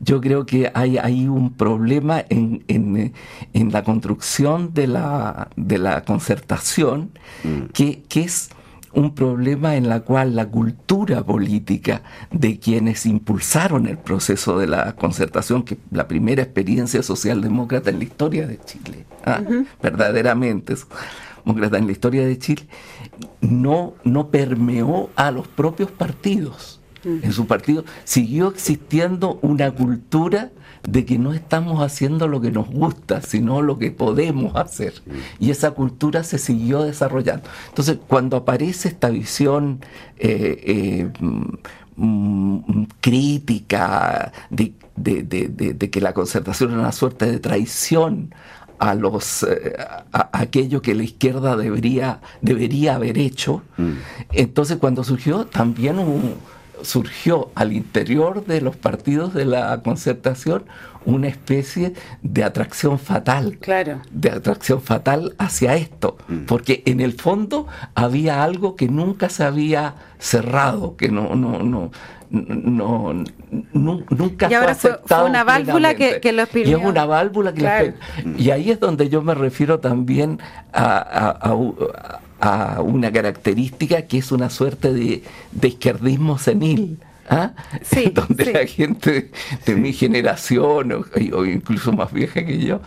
yo 0.00 0.20
creo 0.20 0.46
que 0.46 0.70
hay, 0.74 0.98
hay 0.98 1.28
un 1.28 1.52
problema 1.52 2.24
en, 2.28 2.64
en, 2.68 3.12
en, 3.52 3.72
la 3.72 3.84
construcción 3.84 4.72
de 4.72 4.86
la, 4.86 5.48
de 5.56 5.78
la 5.78 6.04
concertación 6.04 7.10
mm. 7.44 7.66
que, 7.72 8.02
que, 8.08 8.22
es 8.22 8.50
un 8.92 9.14
problema 9.14 9.76
en 9.76 9.88
la 9.88 10.00
cual 10.00 10.34
la 10.34 10.46
cultura 10.46 11.22
política 11.24 12.02
de 12.30 12.58
quienes 12.58 13.06
impulsaron 13.06 13.86
el 13.86 13.98
proceso 13.98 14.58
de 14.58 14.66
la 14.66 14.96
concertación, 14.96 15.62
que 15.62 15.78
la 15.90 16.08
primera 16.08 16.42
experiencia 16.42 17.02
socialdemócrata 17.02 17.90
en 17.90 17.98
la 17.98 18.04
historia 18.04 18.46
de 18.46 18.58
Chile, 18.58 19.04
¿ah? 19.24 19.42
verdaderamente 19.82 20.74
demócrata 21.44 21.78
en 21.78 21.86
la 21.86 21.92
historia 21.92 22.26
de 22.26 22.38
Chile, 22.38 22.66
no, 23.40 23.94
no 24.04 24.28
permeó 24.28 25.10
a 25.16 25.30
los 25.30 25.46
propios 25.46 25.90
partidos. 25.90 26.80
En 27.02 27.32
su 27.32 27.46
partido 27.46 27.84
siguió 28.04 28.48
existiendo 28.48 29.38
una 29.40 29.70
cultura 29.70 30.50
de 30.86 31.04
que 31.04 31.18
no 31.18 31.32
estamos 31.32 31.82
haciendo 31.82 32.28
lo 32.28 32.40
que 32.40 32.50
nos 32.50 32.68
gusta, 32.68 33.20
sino 33.22 33.62
lo 33.62 33.78
que 33.78 33.90
podemos 33.90 34.56
hacer. 34.56 34.94
Y 35.38 35.50
esa 35.50 35.72
cultura 35.72 36.24
se 36.24 36.38
siguió 36.38 36.82
desarrollando. 36.82 37.48
Entonces, 37.68 37.98
cuando 38.06 38.38
aparece 38.38 38.88
esta 38.88 39.10
visión 39.10 39.80
eh, 40.18 40.60
eh, 40.64 41.10
mm, 41.96 42.84
crítica 43.00 44.32
de, 44.50 44.72
que 45.90 46.00
la 46.00 46.12
concertación 46.12 46.70
es 46.70 46.76
una 46.76 46.92
suerte 46.92 47.30
de 47.30 47.38
traición 47.38 48.34
a 48.78 48.94
los 48.94 49.42
eh, 49.42 49.76
aquello 50.10 50.80
que 50.80 50.94
la 50.94 51.02
izquierda 51.02 51.56
debería 51.56 52.20
debería 52.40 52.94
haber 52.94 53.18
hecho 53.18 53.62
mm. 53.76 53.92
entonces 54.32 54.78
cuando 54.78 55.04
surgió 55.04 55.44
también 55.44 55.98
un 55.98 56.34
surgió 56.82 57.50
al 57.54 57.72
interior 57.72 58.44
de 58.46 58.60
los 58.60 58.76
partidos 58.76 59.34
de 59.34 59.44
la 59.44 59.82
concertación 59.82 60.64
una 61.04 61.28
especie 61.28 61.94
de 62.22 62.44
atracción 62.44 62.98
fatal. 62.98 63.58
Claro. 63.60 64.00
De 64.10 64.30
atracción 64.30 64.80
fatal 64.80 65.34
hacia 65.38 65.76
esto. 65.76 66.18
Mm. 66.28 66.44
Porque 66.46 66.82
en 66.86 67.00
el 67.00 67.14
fondo 67.14 67.66
había 67.94 68.42
algo 68.42 68.76
que 68.76 68.88
nunca 68.88 69.28
se 69.28 69.44
había 69.44 69.94
cerrado, 70.18 70.96
que 70.96 71.08
no, 71.08 71.34
no, 71.34 71.62
no, 71.62 71.90
no, 72.30 73.12
nunca 73.72 74.48
y 74.48 74.54
ahora 74.54 74.74
fue 74.74 74.90
aceptado. 74.90 75.22
Fue 75.22 75.30
una 75.30 75.42
válvula 75.42 75.94
que, 75.94 76.20
que, 76.20 76.32
lo 76.32 76.44
Y 76.54 76.72
es 76.72 76.76
una 76.76 77.04
válvula 77.04 77.52
que 77.52 77.94
Y 78.38 78.50
ahí 78.50 78.70
es 78.70 78.78
donde 78.78 79.08
yo 79.08 79.22
me 79.22 79.34
refiero 79.34 79.80
también 79.80 80.38
a, 80.72 81.52
a, 82.40 82.80
una 82.82 83.12
característica 83.12 84.02
que 84.02 84.18
es 84.18 84.32
una 84.32 84.48
suerte 84.48 84.92
de, 84.92 85.22
de 85.52 85.68
izquierdismo 85.68 86.38
senil. 86.38 86.98
¿Ah? 87.30 87.54
donde 88.12 88.52
la 88.52 88.66
gente 88.66 89.30
de 89.64 89.76
mi 89.76 89.92
generación 89.92 90.92
o, 90.92 91.44
incluso 91.44 91.92
más 91.92 92.12
vieja 92.12 92.44
que 92.44 92.58
yo 92.58 92.80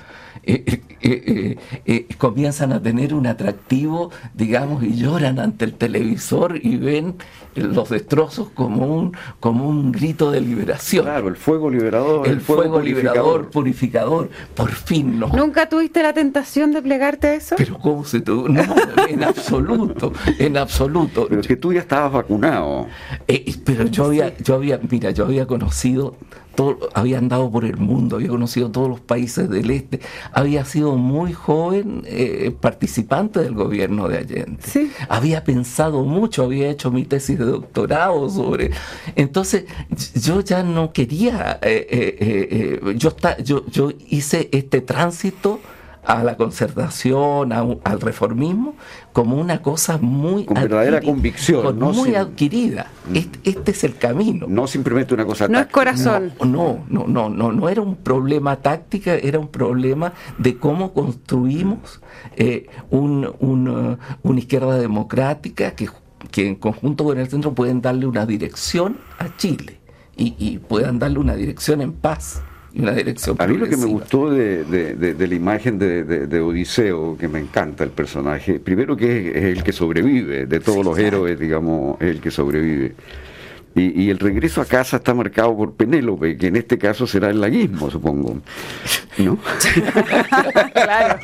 eh, 0.46 0.82
eh, 1.02 1.58
eh, 1.86 2.08
comienzan 2.18 2.74
a 2.74 2.82
tener 2.82 3.14
un 3.14 3.28
atractivo, 3.28 4.12
digamos, 4.34 4.84
y 4.84 4.96
lloran 4.96 5.40
ante 5.40 5.64
el 5.64 5.74
televisor 5.74 6.60
y 6.62 6.76
ven 6.78 7.16
los 7.56 7.90
destrozos 7.90 8.50
como 8.50 8.88
un, 8.88 9.16
como 9.40 9.70
un 9.70 9.92
grito 9.92 10.32
de 10.32 10.42
liberación. 10.42 11.06
Claro, 11.06 11.30
el 11.30 11.38
fuego 11.38 11.70
liberador. 11.70 12.28
El, 12.28 12.42
fuego, 12.42 12.82
liberador, 12.82 13.50
purificador, 13.52 14.30
por 14.56 14.72
fin. 14.72 15.20
No. 15.20 15.28
¿Nunca 15.28 15.70
tuviste 15.70 16.04
la 16.04 16.14
tentación 16.14 16.72
de 16.74 16.82
plegarte 16.82 17.28
a 17.28 17.34
eso? 17.36 17.56
Pero 17.58 17.78
¿cómo 17.80 18.04
se 18.04 18.20
tuvo? 18.20 18.50
No, 18.50 18.64
en 19.08 19.24
absoluto, 19.24 20.12
en 20.40 20.58
absoluto. 20.58 21.28
Pero 21.30 21.42
es 21.42 21.48
que 21.48 21.56
tú 21.56 21.72
ya 21.72 21.82
estabas 21.82 22.12
vacunado. 22.12 22.88
pero 23.64 23.86
yo 23.86 24.06
había, 24.06 24.36
yo 24.38 24.56
había, 24.56 24.80
mira, 24.90 25.12
yo 25.12 25.26
había 25.26 25.46
conocido 25.46 26.16
había 26.94 27.18
andado 27.18 27.50
por 27.50 27.66
el 27.66 27.78
mundo, 27.78 28.18
había 28.18 28.30
conocido 28.30 28.70
todos 28.72 28.90
los 28.90 29.00
países 29.00 29.50
del 29.50 29.72
este, 29.72 30.00
había 30.32 30.66
sido 30.66 30.96
muy 30.96 31.34
joven 31.34 32.04
eh, 32.06 32.56
participante 32.60 33.40
del 33.40 33.54
gobierno 33.54 34.08
de 34.08 34.18
Allende. 34.20 34.58
Había 35.10 35.44
pensado 35.44 36.04
mucho, 36.04 36.44
había 36.44 36.70
hecho 36.70 36.92
mi 36.92 37.06
tesis 37.06 37.40
de 37.40 37.46
doctorado 37.46 38.30
sobre... 38.30 38.72
Entonces 39.16 39.66
yo 40.16 40.42
ya 40.42 40.64
no 40.64 40.94
quería, 40.94 41.60
eh, 41.62 41.88
eh, 41.90 42.96
yo, 42.98 43.10
está, 43.10 43.38
yo, 43.38 43.66
yo 43.68 43.92
hice 44.10 44.50
este 44.52 44.82
tránsito 44.82 45.60
a 46.06 46.24
la 46.24 46.36
concertación, 46.36 47.54
al 47.54 48.02
reformismo, 48.02 48.76
como 49.14 49.38
una 49.38 49.62
cosa 49.62 49.98
muy... 49.98 50.46
Con 50.46 50.56
verdadera 50.56 51.02
convicción. 51.02 51.80
muy 51.80 52.16
adquirida. 52.16 52.88
Mm. 53.10 53.16
Este, 53.44 53.72
es 53.72 53.84
el 53.84 53.96
camino. 53.98 54.46
No 54.50 54.68
simplemente 54.68 55.14
una 55.14 55.26
cosa 55.26 55.48
No 55.48 55.60
es 55.60 55.68
corazón. 55.68 56.34
No, 56.40 56.84
no, 56.90 57.06
no, 57.08 57.30
no, 57.30 57.52
no, 57.52 57.70
era 57.70 57.82
un 57.82 57.96
problema 57.96 58.58
táctica, 58.58 59.16
era 59.16 59.40
un 59.40 59.48
problema 59.48 60.14
de 60.38 60.58
cómo 60.58 60.94
construimos 60.94 62.02
eh, 62.36 62.68
un, 62.90 63.26
uh, 63.26 63.98
una 64.24 64.40
izquierda 64.40 64.78
democrática 64.78 65.72
que, 65.72 65.90
que 66.32 66.48
en 66.48 66.56
conjunto 66.56 67.06
con 67.06 67.18
el 67.18 67.30
centro 67.30 67.54
pueden 67.54 67.82
darle 67.82 68.08
una 68.08 68.26
dirección 68.26 68.98
a 69.20 69.36
Chile 69.38 69.80
y, 70.16 70.36
y 70.38 70.60
puedan 70.60 71.00
darle 71.00 71.20
una 71.20 71.36
dirección 71.36 71.82
en 71.82 71.94
paz 71.94 72.42
una 72.76 72.92
dirección. 72.92 73.36
A 73.40 73.48
mí 73.48 73.58
lo 73.58 73.68
que 73.68 73.78
me 73.78 73.86
gustó 73.86 74.30
de, 74.30 75.16
la 75.28 75.36
imagen 75.36 75.80
de, 75.80 76.40
Odiseo, 76.40 77.18
que 77.18 77.28
me 77.28 77.40
encanta 77.40 77.84
el 77.84 77.92
personaje, 77.92 78.60
primero 78.60 78.96
que 78.98 79.30
es, 79.30 79.58
el 79.58 79.64
que 79.64 79.72
sobrevive, 79.72 80.46
de 80.46 80.60
todos 80.60 80.84
los 80.84 80.98
héroes, 80.98 81.40
digamos, 81.40 82.02
es 82.02 82.08
el 82.10 82.22
que 82.22 82.32
sobrevive. 82.32 82.94
Y, 83.76 84.12
el 84.12 84.20
regreso 84.20 84.62
a 84.62 84.66
casa 84.66 84.98
está 84.98 85.16
marcado 85.16 85.58
por 85.58 85.74
Penélope, 85.74 86.38
que 86.38 86.48
en 86.48 86.58
este 86.58 86.78
caso 86.78 87.08
será 87.08 87.32
el 87.32 87.42
laguismo, 87.42 87.90
supongo. 87.90 88.40
¿No? 89.18 89.38
claro. 90.74 91.20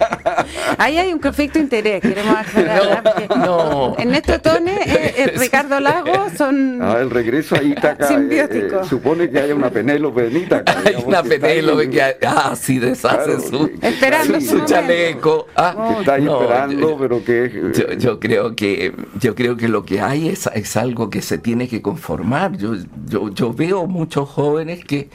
Ahí 0.78 0.98
hay 0.98 1.14
un 1.14 1.20
conflicto 1.20 1.60
de 1.60 1.64
interés, 1.64 2.02
queremos 2.02 2.36
aclarar. 2.36 3.28
No, 3.38 3.96
En 3.98 4.12
Néstor 4.12 4.40
Tone, 4.40 4.72
eh, 4.72 5.14
eh, 5.18 5.34
Ricardo 5.38 5.80
Lago 5.80 6.28
son. 6.38 6.80
Ah, 6.82 6.98
el 7.00 7.10
regreso 7.10 7.56
a 7.56 7.64
Ítaca. 7.64 8.08
Eh, 8.10 8.70
supone 8.88 9.30
que 9.30 9.40
haya 9.40 9.56
una 9.56 9.70
Penélope 9.70 10.28
en 10.28 10.38
Ítaca. 10.38 10.76
Hay 10.86 10.96
una 11.06 11.24
Penélope 11.24 11.90
que, 11.90 12.02
ah, 12.26 12.54
sí, 12.56 12.80
deshace 12.80 13.40
su, 13.42 13.72
esperando 13.82 14.40
su, 14.42 14.66
chaleco. 14.66 15.48
Ah, 15.56 15.96
está 16.00 16.14
ahí 16.14 16.28
esperando, 16.28 16.98
pero 16.98 17.24
que. 17.24 17.72
Yo, 17.74 17.94
yo, 17.94 18.20
creo 18.20 18.56
que, 18.56 18.94
yo 19.20 19.36
creo 19.36 19.58
que 19.58 19.68
lo 19.68 19.84
que 19.86 20.02
hay 20.02 20.30
es, 20.30 20.50
es 20.54 20.78
algo 20.78 21.10
que 21.10 21.22
se 21.22 21.38
tiene 21.38 21.68
que 21.68 21.82
conformar 21.82 22.20
yo, 22.58 22.76
yo, 23.08 23.30
yo 23.30 23.54
veo 23.54 23.88
muchos 23.88 24.30
jóvenes 24.30 24.84
que 24.86 25.10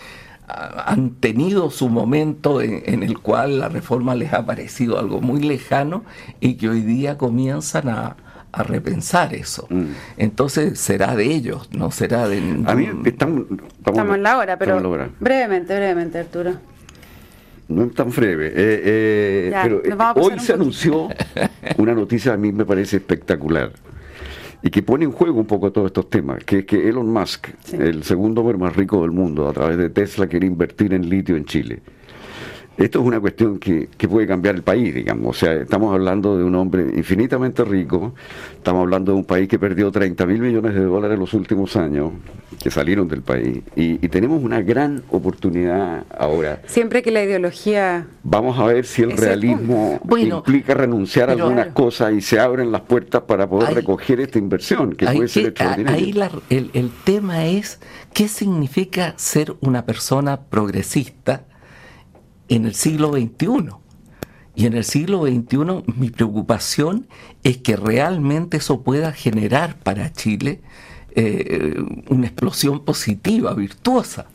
han 0.47 1.15
tenido 1.15 1.71
su 1.71 1.89
momento 1.89 2.61
en, 2.61 3.03
el 3.03 3.19
cual 3.19 3.61
la 3.61 3.69
reforma 3.69 4.15
les 4.15 4.33
ha 4.33 4.45
parecido 4.45 4.99
algo 4.99 5.21
muy 5.21 5.41
lejano 5.41 6.05
y 6.41 6.55
que 6.55 6.69
hoy 6.69 6.83
día 6.83 7.17
comienzan 7.17 7.89
a, 7.89 8.17
repensar 8.57 9.35
eso. 9.35 9.67
Mm. 9.69 9.87
Entonces 10.17 10.79
será 10.79 11.17
de 11.17 11.25
ellos, 11.25 11.69
no 11.73 11.91
será 11.91 12.29
de... 12.29 12.39
A 12.67 12.77
mí 12.77 12.89
estamos, 13.05 13.47
estamos, 13.79 14.15
en 14.15 14.23
la 14.23 14.39
hora, 14.39 14.57
pero 14.57 14.81
brevemente, 15.19 15.75
brevemente, 15.75 16.21
Arturo. 16.21 16.53
No 17.67 17.83
es 17.83 17.95
tan 17.95 18.11
breve, 18.11 18.47
eh, 18.49 18.53
eh, 18.57 19.55
pero 19.61 19.85
eh, 19.85 19.97
hoy 20.15 20.39
se 20.39 20.53
anunció 20.53 21.09
una 21.79 21.95
noticia 21.95 22.35
a 22.35 22.37
mí 22.37 22.53
me 22.53 22.65
parece 22.65 22.99
espectacular 22.99 23.73
y 24.65 24.71
que 24.71 24.83
pone 24.83 25.05
en 25.05 25.13
juego 25.13 25.39
un 25.41 25.47
poco 25.47 25.71
todos 25.71 25.89
estos 25.89 26.09
temas, 26.09 26.43
que 26.43 26.61
es 26.61 26.65
que 26.65 26.89
Elon 26.89 27.13
Musk, 27.13 27.49
el 27.75 28.03
segundo 28.03 28.41
hombre 28.41 28.57
más 28.57 28.75
rico 28.75 29.03
del 29.03 29.11
mundo, 29.11 29.47
a 29.47 29.53
través 29.53 29.77
de 29.77 29.91
Tesla 29.91 30.27
quiere 30.27 30.47
invertir 30.47 30.95
en 30.95 31.07
litio 31.07 31.37
en 31.37 31.45
Chile. 31.45 31.83
Esto 32.77 33.01
es 33.01 33.07
una 33.07 33.21
cuestión 33.21 33.59
que, 33.59 33.89
puede 34.09 34.27
cambiar 34.27 34.57
el 34.57 34.63
país, 34.63 34.95
digamos. 34.95 35.37
O 35.37 35.39
sea, 35.39 35.53
estamos 35.55 35.93
hablando 35.95 36.37
de 36.37 36.45
un 36.45 36.55
hombre 36.57 36.83
infinitamente 36.95 37.65
rico, 37.65 38.15
estamos 38.57 38.83
hablando 38.83 39.13
de 39.13 39.19
un 39.19 39.25
país 39.25 39.49
que 39.49 39.59
perdió 39.59 39.91
30 39.91 40.27
mil 40.27 40.41
millones 40.41 40.75
de 40.75 40.83
dólares 40.83 41.15
en 41.15 41.21
los 41.21 41.35
últimos 41.35 41.77
años, 41.77 42.13
que 42.61 42.71
salieron 42.71 43.09
del 43.09 43.23
país, 43.23 43.63
y, 43.77 43.99
tenemos 44.15 44.45
una 44.45 44.63
gran 44.63 45.03
oportunidad 45.11 46.05
ahora. 46.17 46.61
Siempre 46.67 47.03
que 47.03 47.11
la 47.11 47.25
ideología... 47.25 48.07
Vamos 48.23 48.59
a 48.61 48.67
ver 48.67 48.85
si 48.85 49.03
el 49.03 49.17
realismo 49.17 50.01
implica 50.17 50.75
renunciar 50.75 51.31
a 51.31 51.33
algunas 51.33 51.69
cosas 51.69 52.13
y 52.13 52.21
se 52.21 52.39
abren 52.39 52.71
las 52.71 52.83
puertas 52.83 53.23
para 53.23 53.49
poder 53.49 53.75
recoger 53.75 54.21
esta 54.21 54.39
inversión, 54.39 54.95
que 54.95 55.07
puede 55.07 55.27
ser 55.27 55.47
extraordinaria. 55.47 55.99
Ahí 55.99 56.15
el, 56.51 56.71
el 56.75 56.91
tema 57.05 57.47
es 57.47 57.81
qué 58.13 58.29
significa 58.29 59.15
ser 59.17 59.57
una 59.61 59.85
persona 59.85 60.43
progresista 60.43 61.43
en 62.49 62.67
el 62.67 62.75
siglo 62.75 63.13
XXI. 63.13 63.71
Y 64.57 64.67
en 64.67 64.75
el 64.75 64.85
siglo 64.85 65.23
XXI 65.23 65.93
mi 65.97 66.11
preocupación 66.11 67.09
es 67.43 67.57
que 67.59 67.77
realmente 67.77 68.59
eso 68.59 68.83
pueda 68.83 69.13
generar 69.13 69.77
para 69.81 70.13
Chile 70.13 70.61
eh, 71.17 71.75
una 72.09 72.27
explosión 72.27 72.85
positiva, 72.85 73.55
virtuosa. 73.55 74.27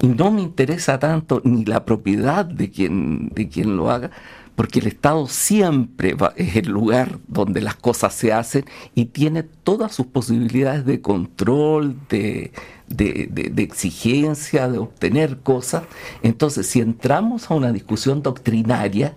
Y 0.00 0.08
no 0.08 0.30
me 0.30 0.42
interesa 0.42 0.98
tanto 0.98 1.40
ni 1.44 1.64
la 1.64 1.84
propiedad 1.84 2.44
de 2.44 2.70
quien, 2.70 3.30
de 3.34 3.48
quien 3.48 3.76
lo 3.76 3.90
haga, 3.90 4.10
porque 4.54 4.80
el 4.80 4.88
Estado 4.88 5.26
siempre 5.26 6.16
es 6.36 6.56
el 6.56 6.68
lugar 6.68 7.18
donde 7.28 7.60
las 7.60 7.76
cosas 7.76 8.12
se 8.12 8.32
hacen 8.32 8.64
y 8.94 9.06
tiene 9.06 9.42
todas 9.42 9.94
sus 9.94 10.06
posibilidades 10.06 10.84
de 10.84 11.00
control, 11.00 11.96
de, 12.10 12.52
de, 12.88 13.52
exigencia, 13.58 14.68
de 14.68 14.78
obtener 14.78 15.38
cosas. 15.38 15.84
Entonces, 16.22 16.66
si 16.66 16.80
entramos 16.80 17.50
a 17.50 17.54
una 17.54 17.72
discusión 17.72 18.22
doctrinaria, 18.22 19.14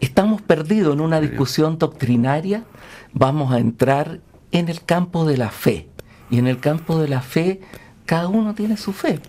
estamos 0.00 0.42
perdidos 0.42 0.94
en 0.94 1.00
una 1.00 1.20
discusión 1.20 1.78
doctrinaria, 1.78 2.64
vamos 3.12 3.52
a 3.52 3.58
entrar 3.58 4.20
en 4.52 4.68
el 4.68 4.82
campo 4.82 5.24
de 5.24 5.36
la 5.36 5.50
fe. 5.50 5.88
Y 6.30 6.38
en 6.38 6.46
el 6.46 6.58
campo 6.58 6.98
de 6.98 7.08
la 7.08 7.20
fe, 7.20 7.60
cada 8.04 8.28
uno 8.28 8.54
tiene 8.54 8.76
su 8.76 8.92
fe. 8.92 9.20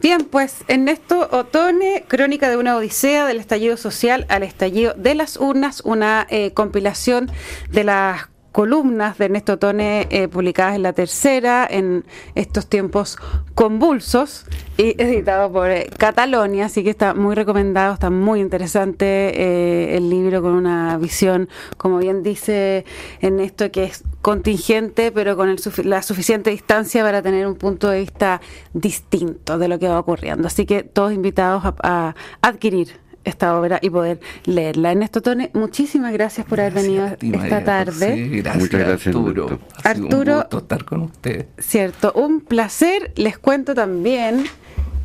Bien, 0.00 0.24
pues 0.24 0.64
Ernesto 0.68 1.28
Otone, 1.32 2.04
Crónica 2.06 2.50
de 2.50 2.56
una 2.56 2.76
Odisea 2.76 3.26
del 3.26 3.38
estallido 3.38 3.76
social 3.76 4.26
al 4.28 4.42
estallido 4.42 4.94
de 4.94 5.14
las 5.14 5.38
urnas, 5.38 5.80
una 5.84 6.26
eh, 6.28 6.52
compilación 6.52 7.30
de 7.70 7.84
las 7.84 8.28
columnas 8.56 9.18
de 9.18 9.26
Ernesto 9.26 9.58
Tone 9.58 10.06
eh, 10.08 10.28
publicadas 10.28 10.76
en 10.76 10.82
la 10.82 10.94
tercera 10.94 11.68
en 11.70 12.06
estos 12.34 12.66
tiempos 12.66 13.18
convulsos 13.54 14.46
y 14.78 14.94
editado 14.96 15.52
por 15.52 15.68
eh, 15.68 15.90
Catalonia, 15.98 16.64
así 16.64 16.82
que 16.82 16.88
está 16.88 17.12
muy 17.12 17.34
recomendado, 17.34 17.92
está 17.92 18.08
muy 18.08 18.40
interesante 18.40 19.04
eh, 19.04 19.98
el 19.98 20.08
libro 20.08 20.40
con 20.40 20.52
una 20.52 20.96
visión, 20.96 21.50
como 21.76 21.98
bien 21.98 22.22
dice 22.22 22.86
Ernesto, 23.20 23.70
que 23.70 23.84
es 23.84 24.04
contingente, 24.22 25.12
pero 25.12 25.36
con 25.36 25.54
la 25.84 26.00
suficiente 26.00 26.48
distancia 26.48 27.02
para 27.02 27.20
tener 27.20 27.46
un 27.46 27.56
punto 27.56 27.90
de 27.90 28.00
vista 28.00 28.40
distinto 28.72 29.58
de 29.58 29.68
lo 29.68 29.78
que 29.78 29.86
va 29.86 29.98
ocurriendo. 29.98 30.46
Así 30.46 30.64
que 30.64 30.82
todos 30.82 31.12
invitados 31.12 31.62
a 31.82 32.14
adquirir 32.40 33.05
esta 33.26 33.58
obra 33.58 33.78
y 33.82 33.90
poder 33.90 34.20
leerla. 34.44 34.92
Ernesto 34.92 35.20
Tone, 35.20 35.50
muchísimas 35.52 36.12
gracias 36.12 36.46
por 36.46 36.60
haber 36.60 36.72
venido 36.72 37.06
esta 37.20 37.62
tarde. 37.64 38.28
gracias, 38.42 38.56
Muchas 38.56 38.80
gracias, 38.80 39.14
Arturo. 39.14 39.60
Ha 39.84 39.94
sido 39.94 40.06
Arturo, 40.06 40.32
un 40.32 40.40
gusto 40.40 40.58
estar 40.58 40.84
con 40.84 41.02
usted. 41.02 41.46
Cierto, 41.58 42.12
un 42.14 42.40
placer. 42.40 43.12
Les 43.16 43.36
cuento 43.38 43.74
también 43.74 44.46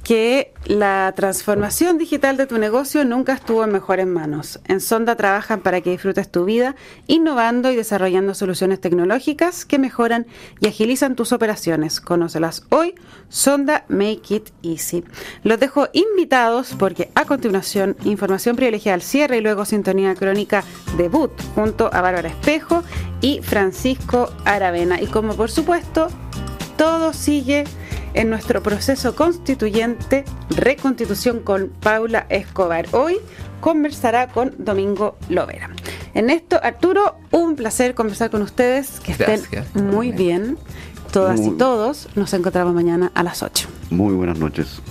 que 0.03 0.53
la 0.65 1.13
transformación 1.15 1.97
digital 1.97 2.37
de 2.37 2.47
tu 2.47 2.57
negocio 2.57 3.05
nunca 3.05 3.33
estuvo 3.33 3.63
en 3.63 3.71
mejores 3.71 4.07
manos. 4.07 4.59
En 4.65 4.79
Sonda 4.79 5.15
trabajan 5.15 5.61
para 5.61 5.81
que 5.81 5.91
disfrutes 5.91 6.31
tu 6.31 6.45
vida, 6.45 6.75
innovando 7.07 7.71
y 7.71 7.75
desarrollando 7.75 8.33
soluciones 8.33 8.79
tecnológicas 8.81 9.65
que 9.65 9.79
mejoran 9.79 10.27
y 10.59 10.67
agilizan 10.67 11.15
tus 11.15 11.31
operaciones. 11.33 12.01
Conócelas 12.01 12.65
hoy, 12.69 12.95
Sonda 13.29 13.85
Make 13.89 14.35
It 14.35 14.49
Easy. 14.63 15.03
Los 15.43 15.59
dejo 15.59 15.87
invitados 15.93 16.75
porque 16.77 17.09
a 17.15 17.25
continuación 17.25 17.95
información 18.03 18.55
privilegiada 18.55 18.95
al 18.95 19.01
cierre 19.01 19.37
y 19.37 19.41
luego 19.41 19.65
sintonía 19.65 20.15
crónica 20.15 20.63
debut 20.97 21.31
junto 21.55 21.93
a 21.93 22.01
Bárbara 22.01 22.29
Espejo 22.29 22.83
y 23.21 23.41
Francisco 23.41 24.31
Aravena. 24.45 25.01
Y 25.01 25.07
como 25.07 25.35
por 25.35 25.51
supuesto, 25.51 26.07
todo 26.77 27.13
sigue 27.13 27.65
en 28.13 28.29
nuestro 28.29 28.61
proceso 28.61 29.15
constituyente 29.15 30.25
Reconstitución 30.49 31.39
con 31.39 31.69
Paula 31.69 32.25
Escobar. 32.29 32.87
Hoy 32.91 33.17
conversará 33.59 34.27
con 34.27 34.53
Domingo 34.57 35.17
Lovera. 35.29 35.69
En 36.13 36.29
esto, 36.29 36.59
Arturo, 36.61 37.15
un 37.31 37.55
placer 37.55 37.95
conversar 37.95 38.29
con 38.29 38.41
ustedes. 38.41 38.99
Que 38.99 39.13
estén 39.13 39.41
Gracias, 39.49 39.75
muy 39.75 40.11
bien. 40.11 40.57
Todas 41.11 41.41
y 41.41 41.51
todos. 41.51 42.07
Nos 42.15 42.33
encontramos 42.33 42.73
mañana 42.73 43.11
a 43.15 43.23
las 43.23 43.43
8. 43.43 43.67
Muy 43.89 44.13
buenas 44.13 44.39
noches. 44.39 44.81